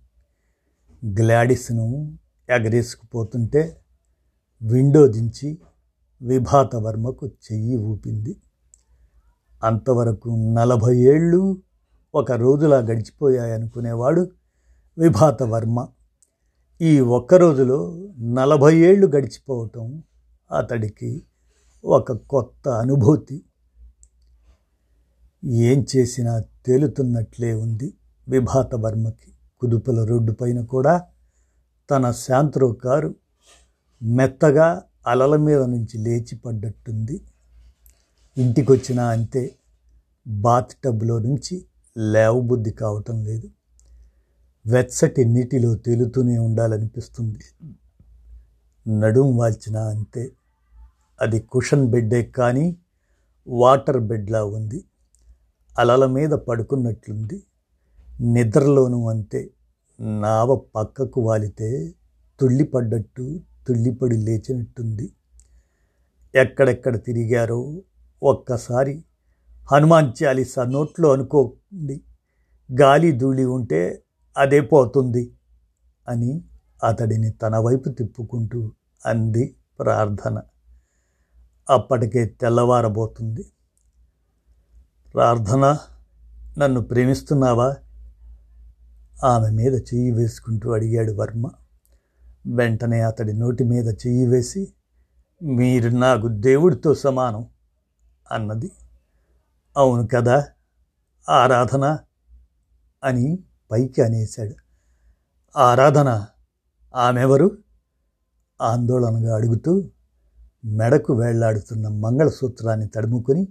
గ్లాడిస్ను 1.05 2.17
ఎగరేసుకుపోతుంటే 2.49 3.77
window 4.63 5.07
దించి 5.07 5.57
విభాత 6.21 6.75
వర్మకు 6.75 7.27
చెయ్యి 7.27 7.77
ఊపింది. 7.77 8.37
అంతవరకు 9.63 10.29
నలభై 10.29 10.97
ఏళ్ళు 10.97 11.61
ఒక 12.15 12.31
రోజులా 12.31 12.77
గడిచిపోయాయనుకునేవాడు 12.77 14.31
విభాత 14.97 15.43
వర్మ 15.43 15.87
ఈ 16.81 16.99
ఒక్క 16.99 17.33
రోజులో 17.33 18.07
నలభై 18.19 18.77
ఏళ్ళు 18.77 19.07
గడిచిపోవటం 19.07 20.03
అతడికి 20.51 21.23
ఒక 21.83 22.11
కొత్త 22.11 22.69
అనుభూతి. 22.69 23.43
ఏం 25.43 25.85
చేసినా 25.95 26.39
తేలుతున్నట్లే 26.65 27.53
ఉంది 27.53 27.93
విభాత 28.29 28.75
వర్మకి 28.75 29.33
కుదుపుల 29.59 30.03
రోడ్డు 30.03 30.31
పైన 30.31 30.61
కూడా 30.65 31.03
తన 31.89 32.11
శాంత్రో 32.11 32.71
కారు 32.71 33.15
మెత్తగా 34.01 34.83
అలల 35.07 35.35
మీద 35.35 35.61
నుంచి 35.61 35.97
లేచి 35.97 36.35
పడ్డట్టుంది. 36.35 37.21
ఇంటికొచ్చినా 38.37 39.07
అంతే 39.07 39.55
బాత్ 40.27 40.73
టబ్లో 40.73 41.19
నుంచి 41.19 41.65
లేవబుద్ధి 41.97 42.71
కావటం 42.71 43.23
లేదు. 43.23 43.49
వెచ్చటి 44.68 45.26
నీటిలో 45.26 45.76
తేలుతూనే 45.76 46.38
ఉండాలనిపిస్తుంది. 46.38 47.70
నడుం 48.99 49.38
వాల్చినా 49.38 49.88
అంతే. 49.88 50.32
అది 51.22 51.39
కుషన్ 51.39 51.88
బెడ్డే 51.88 52.24
కానీ 52.24 52.78
వాటర్ 53.47 53.99
బెడ్లా 53.99 54.45
ఉంది. 54.45 54.86
అలల 55.80 56.05
మీద 56.05 56.30
పడుకున్నట్లుంది. 56.30 57.43
నిద్రలోనూ 58.22 59.09
అంతే. 59.09 59.49
నావ 60.01 60.55
పక్కకు 60.76 61.22
వాలితే 61.22 61.93
తుళ్ళిపడ్డట్టు 62.39 63.39
తుళ్ళిపడి 63.68 64.18
లేచినట్టుంది. 64.18 65.13
ఎక్కడెక్కడ 66.36 67.03
తిరిగారో 67.03 67.82
ఒక్కసారి 68.24 69.03
హనుమాన్ 69.72 70.24
చాలీసా 70.24 70.63
నోట్లో 70.63 71.13
అనుకోండి. 71.13 72.01
గాలి 72.82 73.11
ధూళి 73.11 73.45
ఉంటే 73.45 74.01
అదే 74.38 74.61
పోతుంది 74.61 75.33
అని 76.07 76.43
అతడిని 76.83 77.31
తన 77.31 77.57
వైపు 77.57 77.89
తిప్పుకుంటూ 77.89 78.71
అంది 79.05 79.55
ప్రార్థన. 79.79 80.41
అప్పటికే 81.69 82.25
తెల్లవారబోతుంది. 82.25 83.45
ప్రార్థన 85.13 85.77
నన్ను 86.57 86.81
ప్రేమిస్తున్నావా? 86.81 87.75
ఆమె 89.23 89.49
మీద 89.49 89.73
చెయ్యి 89.73 90.11
వేసుకుంటూ 90.11 90.71
అడిగాడు 90.71 91.11
వర్మ. 91.11 91.49
వెంటనే 92.47 93.01
అతడి 93.01 93.33
నోటి 93.33 93.63
మీద 93.63 93.88
చెయ్యి 93.88 94.25
వేసి 94.25 94.73
మీరు 95.43 95.89
నాకు 95.89 96.27
దేవుడితో 96.27 96.93
సమానం 96.93 97.45
అన్నది. 98.31 98.71
అవును 99.77 100.07
కదా 100.07 100.47
ఆరాధన 101.29 101.99
అని 103.03 103.39
పైకి 103.72 104.01
అనేశాడు. 104.01 104.55
ఆరాధన 105.57 106.26
ఆమెవరు? 106.95 107.57
ఆందోళనగా 108.61 109.36
అడుగుతూ 109.36 109.89
మెడకు 110.66 111.13
వేళ్ళాడుతున్న 111.13 111.88
మంగళసూత్రాన్ని 111.88 112.88
తడుముకొని 112.88 113.47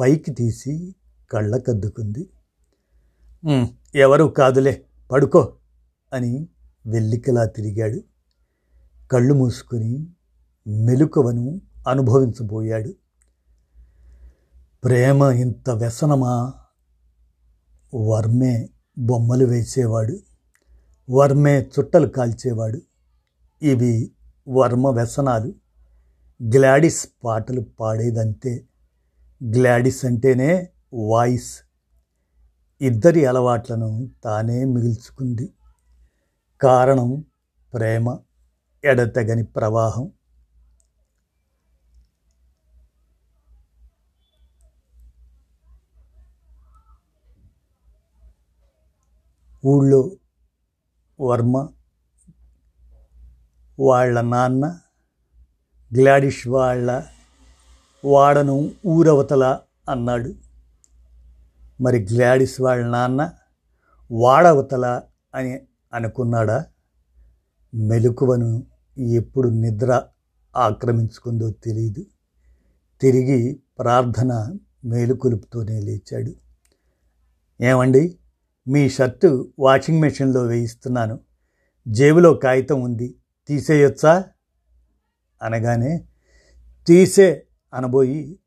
పైకి 0.00 0.30
తీసి 0.30 0.94
కళ్ళకద్దుకుంది. 1.30 2.30
ఎవరు 3.94 4.24
కాదులే 4.24 4.84
పడుకో 5.10 5.56
అని 6.12 6.48
వెల్లికలా 6.86 7.44
తిరిగాడు. 7.44 8.00
కళ్ళు 9.12 9.34
మూసుకొని 9.34 10.06
మెలుకవను 10.66 11.60
అనుభవించబోయాడు. 11.88 12.94
ప్రేమ 14.84 15.22
ఇంత 15.22 15.70
వ్యసనమా? 15.70 16.52
వర్మే 17.94 18.68
బొమ్మలు 18.98 19.44
వేసేవాడు 19.44 20.18
వర్మే 21.10 21.70
చుట్టలు 21.78 22.06
కాల్చేవాడు. 22.06 22.80
ఇవి 23.62 24.12
వర్మ 24.48 24.86
వ్యసనాలు. 24.88 25.54
గ్లాడిస్ 26.42 27.08
పాటలు 27.24 27.60
పాడేదంతే. 27.60 28.66
గ్లాడిస్ 29.44 30.04
అంటేనే 30.04 30.68
వాయిస్. 30.94 31.60
ఇద్దరి 32.80 33.26
అలవాట్లను 33.26 34.10
తానే 34.24 34.64
మిగుల్చుకుంది. 34.64 35.52
కారణం 36.60 37.24
ప్రేమ 37.74 38.18
ఎడతెగని 38.84 39.44
ప్రవాహం. 39.44 40.12
ఊళ్ళో 49.64 50.16
వర్మ 51.20 51.68
వాళ్ళ 53.80 54.20
నాన్న 54.20 54.80
గ్లాడిష్ 55.94 56.48
వాళ్ళ 56.48 57.02
వాడను 58.04 58.70
ఊరవతల 58.86 59.60
అన్నాడు. 59.88 60.34
మరి 61.80 62.06
గ్లాడిస్ 62.12 62.60
వాళ్ళ 62.60 62.86
నాన్న 62.86 63.32
వాడవతల 64.10 65.02
అని 65.34 65.60
అనుకున్నాడా? 65.92 66.66
మెలకువను 67.74 68.66
ఎప్పుడు 68.98 69.48
నిద్ర 69.48 70.02
ఆక్రమించుకుందో 70.56 71.50
తెలియదు 71.50 72.06
తిరిగి 73.00 73.60
ప్రార్థన 73.78 74.58
మేలుకొలుపుతూనే 74.84 75.80
లేచాడు. 75.80 76.34
ఏమండి? 77.62 78.18
మీ 78.68 78.88
షర్టు 78.88 79.52
వాషింగ్ 79.58 80.00
మెషిన్లో 80.00 80.42
వేయిస్తున్నాను. 80.42 81.20
జేబులో 81.88 82.34
కాగితం 82.34 82.82
ఉంది. 82.82 83.16
తీసేయొచ్చా? 83.48 84.24
అనగానే 85.42 86.06
తీసే 86.86 87.46
అనబోయి 87.74 88.38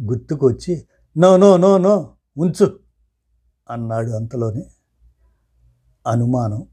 గుర్తుకొచ్చి 0.00 0.86
నో 1.16 1.36
నో 1.36 1.56
నో 1.56 1.78
నో 1.78 2.16
ఉంచు 2.36 2.78
అన్నాడు 3.70 4.10
అంతలోనే 4.10 4.66
అనుమానం. 6.06 6.66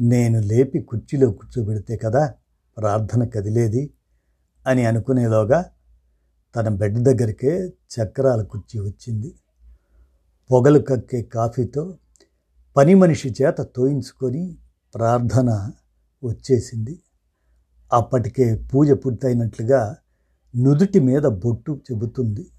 నేను 0.00 0.40
లేపి 0.40 0.80
కుర్చీలో 0.80 1.30
కూర్చోబెడితే 1.30 1.96
కదా 1.96 2.34
ప్రార్థన 2.78 3.24
కదిలేది 3.24 3.94
అని 4.66 4.86
అనుకునేలోగా 4.86 5.64
తన 6.56 6.68
బెడ్ 6.68 6.98
దగ్గరికే 6.98 7.68
చక్రాల 7.68 8.42
కుర్చీ 8.42 8.80
వచ్చింది. 8.80 9.34
పొగలు 10.50 10.78
కక్కే 10.78 11.22
కాఫీతో 11.22 11.98
పని 12.76 12.94
మనిషి 12.94 13.34
చేత 13.42 13.60
తోయించుకొని 13.60 14.58
ప్రార్థన 14.94 15.72
వచ్చేసింది. 16.24 17.00
అప్పటికే 17.92 18.46
పూజ 18.74 18.90
పూర్తయినట్లుగా 18.90 19.96
నుదుటి 20.56 21.00
మీద 21.00 21.22
బొట్టు 21.22 21.80
చెబుతుంది. 21.92 22.50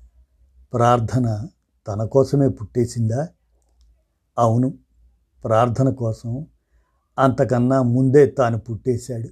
ప్రార్థన 0.74 1.48
తన 1.88 2.04
కోసమే 2.04 2.50
పుట్టేసిందా? 2.50 3.28
అవును 4.38 4.78
ప్రార్థన 5.44 5.90
కోసం 5.90 6.46
అంతకన్నా 7.20 7.82
ముందే 7.82 8.26
తాను 8.26 8.58
పుట్టేశాడు. 8.60 9.30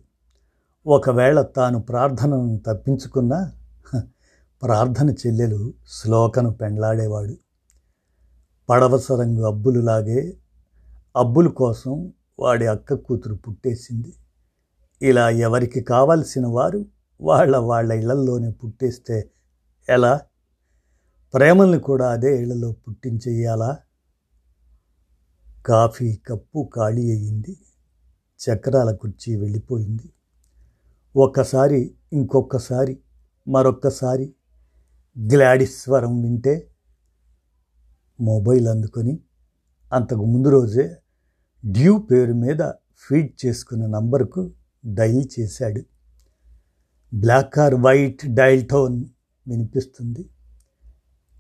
ఒకవేళ 0.85 1.41
తాను 1.41 1.79
ప్రార్థనను 1.79 2.61
తప్పించుకున్నా 2.67 3.51
ప్రార్థన 4.61 5.09
చెల్లెలు 5.09 5.73
శ్లోకను 5.87 6.51
పెండ్లాడేవాడు. 6.51 7.44
పడవసరంగు 8.69 9.41
అబ్బులులాగే 9.41 10.37
అబ్బుల 11.15 11.47
కోసం 11.47 12.13
వాడి 12.39 12.67
అక్క 12.67 12.93
కూతురు 12.93 13.35
పుట్టేసింది. 13.35 14.13
ఇలా 15.01 15.29
ఎవరికి 15.29 15.81
కావలసిన 15.81 16.45
వారు 16.45 16.85
వాళ్ళ 17.21 17.57
వాళ్ళ 17.57 17.93
ఇళ్ళల్లోనే 17.93 18.51
పుట్టేస్తే 18.51 19.29
ఎలా? 19.89 20.21
ప్రేమల్ని 21.33 21.79
కూడా 21.79 22.11
అదే 22.11 22.41
ఇళ్ళలో 22.41 22.71
పుట్టించేయాలా? 22.71 23.77
కాఫీ 25.65 26.15
కప్పు 26.15 26.69
ఖాళీ 26.75 27.11
అయ్యింది. 27.11 27.57
చక్రాల 28.39 28.95
కుర్చీ 28.95 29.35
వెళ్ళిపోయింది. 29.35 30.09
ఒక్కసారి 31.15 31.95
ఇంకొకసారి 32.13 32.99
మరొక్కసారి 33.47 34.33
గ్లాడిస్వరం 35.19 36.21
వింటే 36.21 36.67
మొబైల్ 38.19 38.67
అందుకొని 38.67 39.19
అంతకు 39.93 40.25
ముందు 40.25 40.47
రోజే 40.47 40.97
డ్యూ 41.65 41.97
పేరు 41.97 42.33
మీద 42.33 42.71
ఫీడ్ 42.97 43.45
చేసుకున్న 43.45 43.85
నంబర్కు 43.85 44.51
డైల్ 44.85 45.25
చేశాడు. 45.39 45.81
Black 47.15 47.59
are 47.59 47.75
white 47.75 48.35
dial 48.35 48.67
tone 48.67 49.05
వినిపిస్తుంది. 49.47 50.29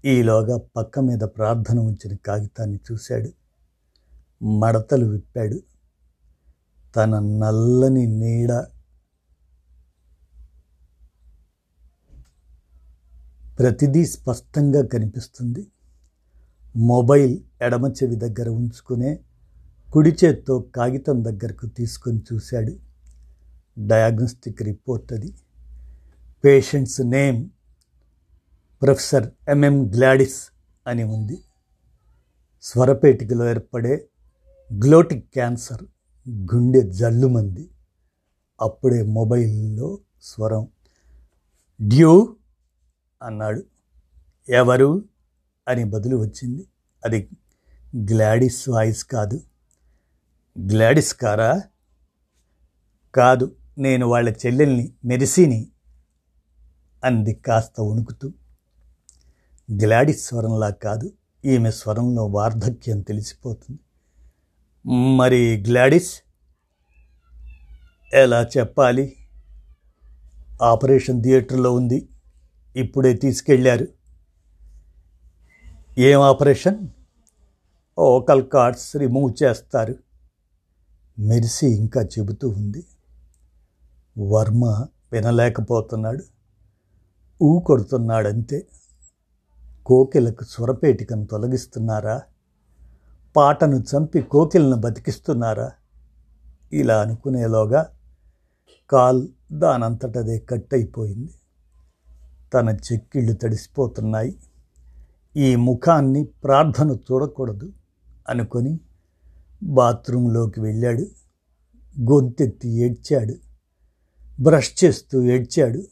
ఈలోగా 0.05 0.57
పక్క 0.57 0.99
మీద 0.99 1.19
ప్రార్థన 1.19 1.79
ఉంచిన 1.79 2.15
కాగితాన్ని 2.15 2.79
చూశాడు. 2.91 3.31
మడతలు 4.45 5.05
విప్పాడు. 5.05 5.59
తన 6.95 7.19
నల్లని 7.19 8.05
నీడ 8.05 8.63
ప్రతిదీ 13.59 14.05
స్పష్టంగా 14.05 14.85
కనిపిస్తుంది. 14.85 15.67
మొబైల్ 16.75 17.37
ఎడమ 17.61 17.87
చెవి 17.87 18.15
దగ్గర 18.15 18.49
ఉంచుకునే 18.49 19.19
కుడి 19.93 20.17
చేత్తో 20.25 20.59
కాగితం 20.59 21.23
దగ్గరకు 21.23 21.67
తీసుకొని 21.67 22.23
చూశాడు. 22.33 22.79
డయాగ్నోస్టిక్ 23.87 24.61
రిపోర్ట్ 24.61 25.13
అది. 25.13 25.33
Patients 26.45 27.01
name 27.01 27.49
professor 28.81 29.29
MM 29.49 29.91
Gladys 29.95 30.47
అని 30.87 31.03
ఉంది. 31.03 31.43
స్వరపేటికలో 32.61 33.49
ఏర్పడే 33.49 34.07
గ్లోటిక్ 34.73 35.33
క్యాన్సర్ 35.33 35.83
గుండె 36.29 36.81
జల్లుమంది 36.81 37.69
అప్పుడే 38.61 39.03
మొబైల్లో 39.03 39.99
స్వరం 40.21 40.67
డ్యూ 41.81 42.35
అన్నాడు. 43.21 43.63
ఎవరు? 44.49 45.03
అని 45.67 45.83
బదులు 45.83 46.17
వచ్చింది. 46.17 46.67
అది 47.05 47.29
గ్లాడిస్ 47.97 48.69
వాయిస్ 48.69 49.05
కాదు. 49.05 49.41
గ్లాడిస్ 50.59 51.13
కారా? 51.13 51.61
కాదు. 53.15 53.55
నేను 53.77 54.07
వాళ్ళ 54.07 54.35
చెల్లెల్ని 54.45 54.93
మెరిసిని 55.05 55.67
అంది 57.03 57.33
కాస్త 57.33 57.81
వణుకుతూ. 57.81 58.33
గ్లాడిస్ 59.71 60.25
స్వరంలా 60.25 60.69
కాదు. 60.69 61.13
ఈమె 61.45 61.71
స్వరంలో 61.71 62.25
వార్ధక్యం 62.25 63.01
తెలిసిపోతుంది. 63.01 63.79
మరి 65.15 65.63
గ్లాడిస్? 65.67 66.21
ఎలా 68.13 68.47
చెప్పాలి? 68.57 69.15
ఆపరేషన్ 70.61 71.23
థియేటర్లో 71.23 71.73
ఉంది. 71.73 72.09
ఇప్పుడే 72.75 73.13
తీసుకెళ్ళారు 73.13 73.87
ఏం 75.97 76.21
ఆపరేషన్? 76.21 76.87
ఓకల్ 77.97 78.47
కార్డ్స్ 78.49 78.95
రిమూవ్ 78.95 79.43
చేస్తారు. 79.43 79.95
మెరిసి 81.19 81.67
ఇంకా 81.67 82.01
చెబుతూ 82.01 82.49
ఉంది. 82.49 82.85
వర్మ 84.17 84.87
వినలేకపోతున్నాడు. 85.11 86.23
ఊ 87.43 87.59
కొడుతున్నాడంతే. 87.59 88.67
కోకిలకు 89.85 90.43
స్వరపేటికను 90.43 91.25
తొలగిస్తున్నారా? 91.25 92.21
పాటను 93.35 93.75
చంపి 93.75 94.21
కోకిలను 94.21 94.75
బతికిస్తున్నారా? 94.75 95.71
ఇలా 96.73 97.01
అనుకునేలోగా 97.01 97.91
కాల్ 98.89 99.27
దానంతటదే 99.51 100.39
కట్ 100.39 100.73
అయిపోయింది 100.73 101.33
తన 102.53 102.77
చెక్కిళ్ళు 102.93 103.33
తడిసిపోతున్నాయి. 103.33 104.37
ఈ 105.37 105.55
ముఖాన్ని 105.55 106.23
ప్రార్థన 106.23 106.97
చూడకూడదు 107.11 107.73
అనుకొని 108.29 108.79
బాత్రూంలోకి 109.63 110.59
వెళ్ళాడు. 110.59 111.07
గొంతెత్తి 112.11 112.69
ఏడ్చాడు. 112.69 113.35
బ్రష్ 114.41 114.83
చేస్తూ 114.83 115.23
ఏడ్చాడు. 115.23 115.83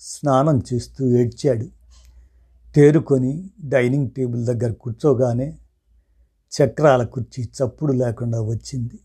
స్నానం 0.00 0.62
చేస్తూ 0.74 1.06
ఏడ్చాడు. 1.06 1.66
తేరుకొని 2.74 3.50
డైనింగ్ 3.64 4.10
టేబుల్ 4.10 4.46
దగ్గర 4.46 4.72
కూర్చోగానే 4.72 5.58
చక్రాల 6.52 7.04
కుర్చీ 7.04 7.44
చప్పుడు 7.44 7.92
లేకుండా 7.92 8.40
వచ్చింది. 8.40 8.98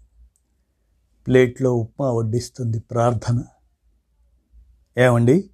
ప్లేట్లో 1.27 1.75
ఉప్మా 1.75 2.11
వడ్డిస్తుంది 2.11 2.79
ప్రార్థన. 2.79 3.43
ఏమండి? 4.97 5.49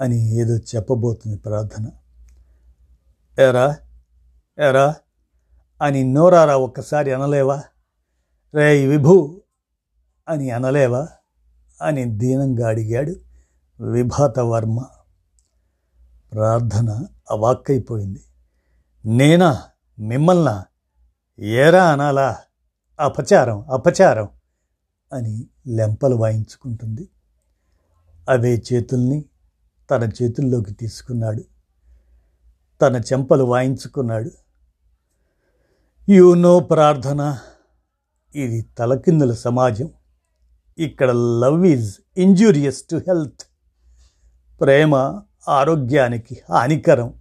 అని 0.00 0.34
ఏదో 0.34 0.56
చెప్పబోతుంది 0.56 1.36
ప్రార్థన. 1.36 1.90
ఎరా 3.38 3.76
ఎరా 4.58 4.96
అని 5.82 6.04
నోరారా 6.04 6.56
ఒక్కసారి 6.56 7.12
అనలేవా? 7.12 7.62
రే 8.54 8.86
విభు 8.86 9.40
అని 10.28 10.50
అనలేవా? 10.50 11.08
అని 11.82 12.04
దీనంగా 12.04 12.68
అడిగాడు 12.68 13.14
విభాత 13.80 14.38
వర్మ 14.38 14.86
ప్రార్థన 16.32 17.06
అవాక్కైపోయింది 17.30 18.24
నేనా? 19.04 19.62
మిమ్మల్నా? 19.98 20.64
ఏరా 21.38 21.84
అనాలా? 21.84 22.36
అపచారం 23.00 23.70
అపచారం 23.70 24.28
అని 25.12 25.46
లెంపలు 25.66 26.16
వాయించుకుంటుంది. 26.16 27.08
అవే 28.28 28.62
చేతుల్ని 28.72 29.24
తన 29.90 30.10
చేతుల్లోకి 30.22 30.72
తీసుకున్నాడు. 30.72 31.44
తన 32.82 32.96
చెంపలు 32.96 33.44
వాయించుకున్నాడు. 33.44 34.30
యూనో 36.08 36.40
నో 36.40 36.60
ప్రార్థన. 36.60 37.38
ఇది 38.34 38.66
తలకిందుల 38.78 39.32
సమాజం. 39.32 39.90
ఇక్కడ 40.78 41.10
love 41.10 41.66
is 41.66 41.96
injurious 42.16 42.82
to 42.90 42.96
health. 42.96 43.40
ప్రేమ 44.60 45.22
ఆరోగ్యానికి 45.48 46.40
హానికరం 46.50 47.14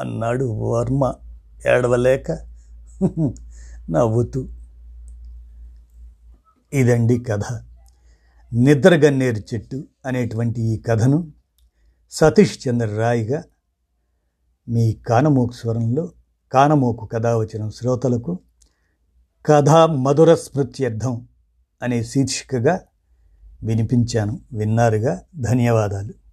అన్నాడు 0.00 0.44
వర్మ 0.44 1.14
ఏడవలేక. 1.68 2.32
నవ్వుతూ. 3.90 4.48
ఇదండి 6.72 7.18
కథ. 7.18 7.42
నిద్రగన్నేరు 8.52 9.54
చెట్టు 9.54 9.84
అనేటువంటి 10.06 10.62
ఈ 10.62 10.78
కథను 10.78 11.32
సతీష్ 12.10 12.68
చంద్ర 12.68 12.86
రాయ్గా 12.86 13.44
మీ 14.68 14.92
కానమోకు 14.92 15.52
స్వరంలో 15.52 16.10
కానమోకు 16.52 17.06
కథావచనం 17.06 17.70
శ్రోతలకు 17.70 18.38
కథా 19.46 19.86
మధుర 19.86 20.34
స్మృత్యర్థం 20.34 21.28
అనే 21.82 22.02
శీర్షికగా 22.02 22.80
వినిపించాను. 23.62 24.40
విన్నారుగా? 24.52 25.22
ధన్యవాదాలు. 25.40 26.27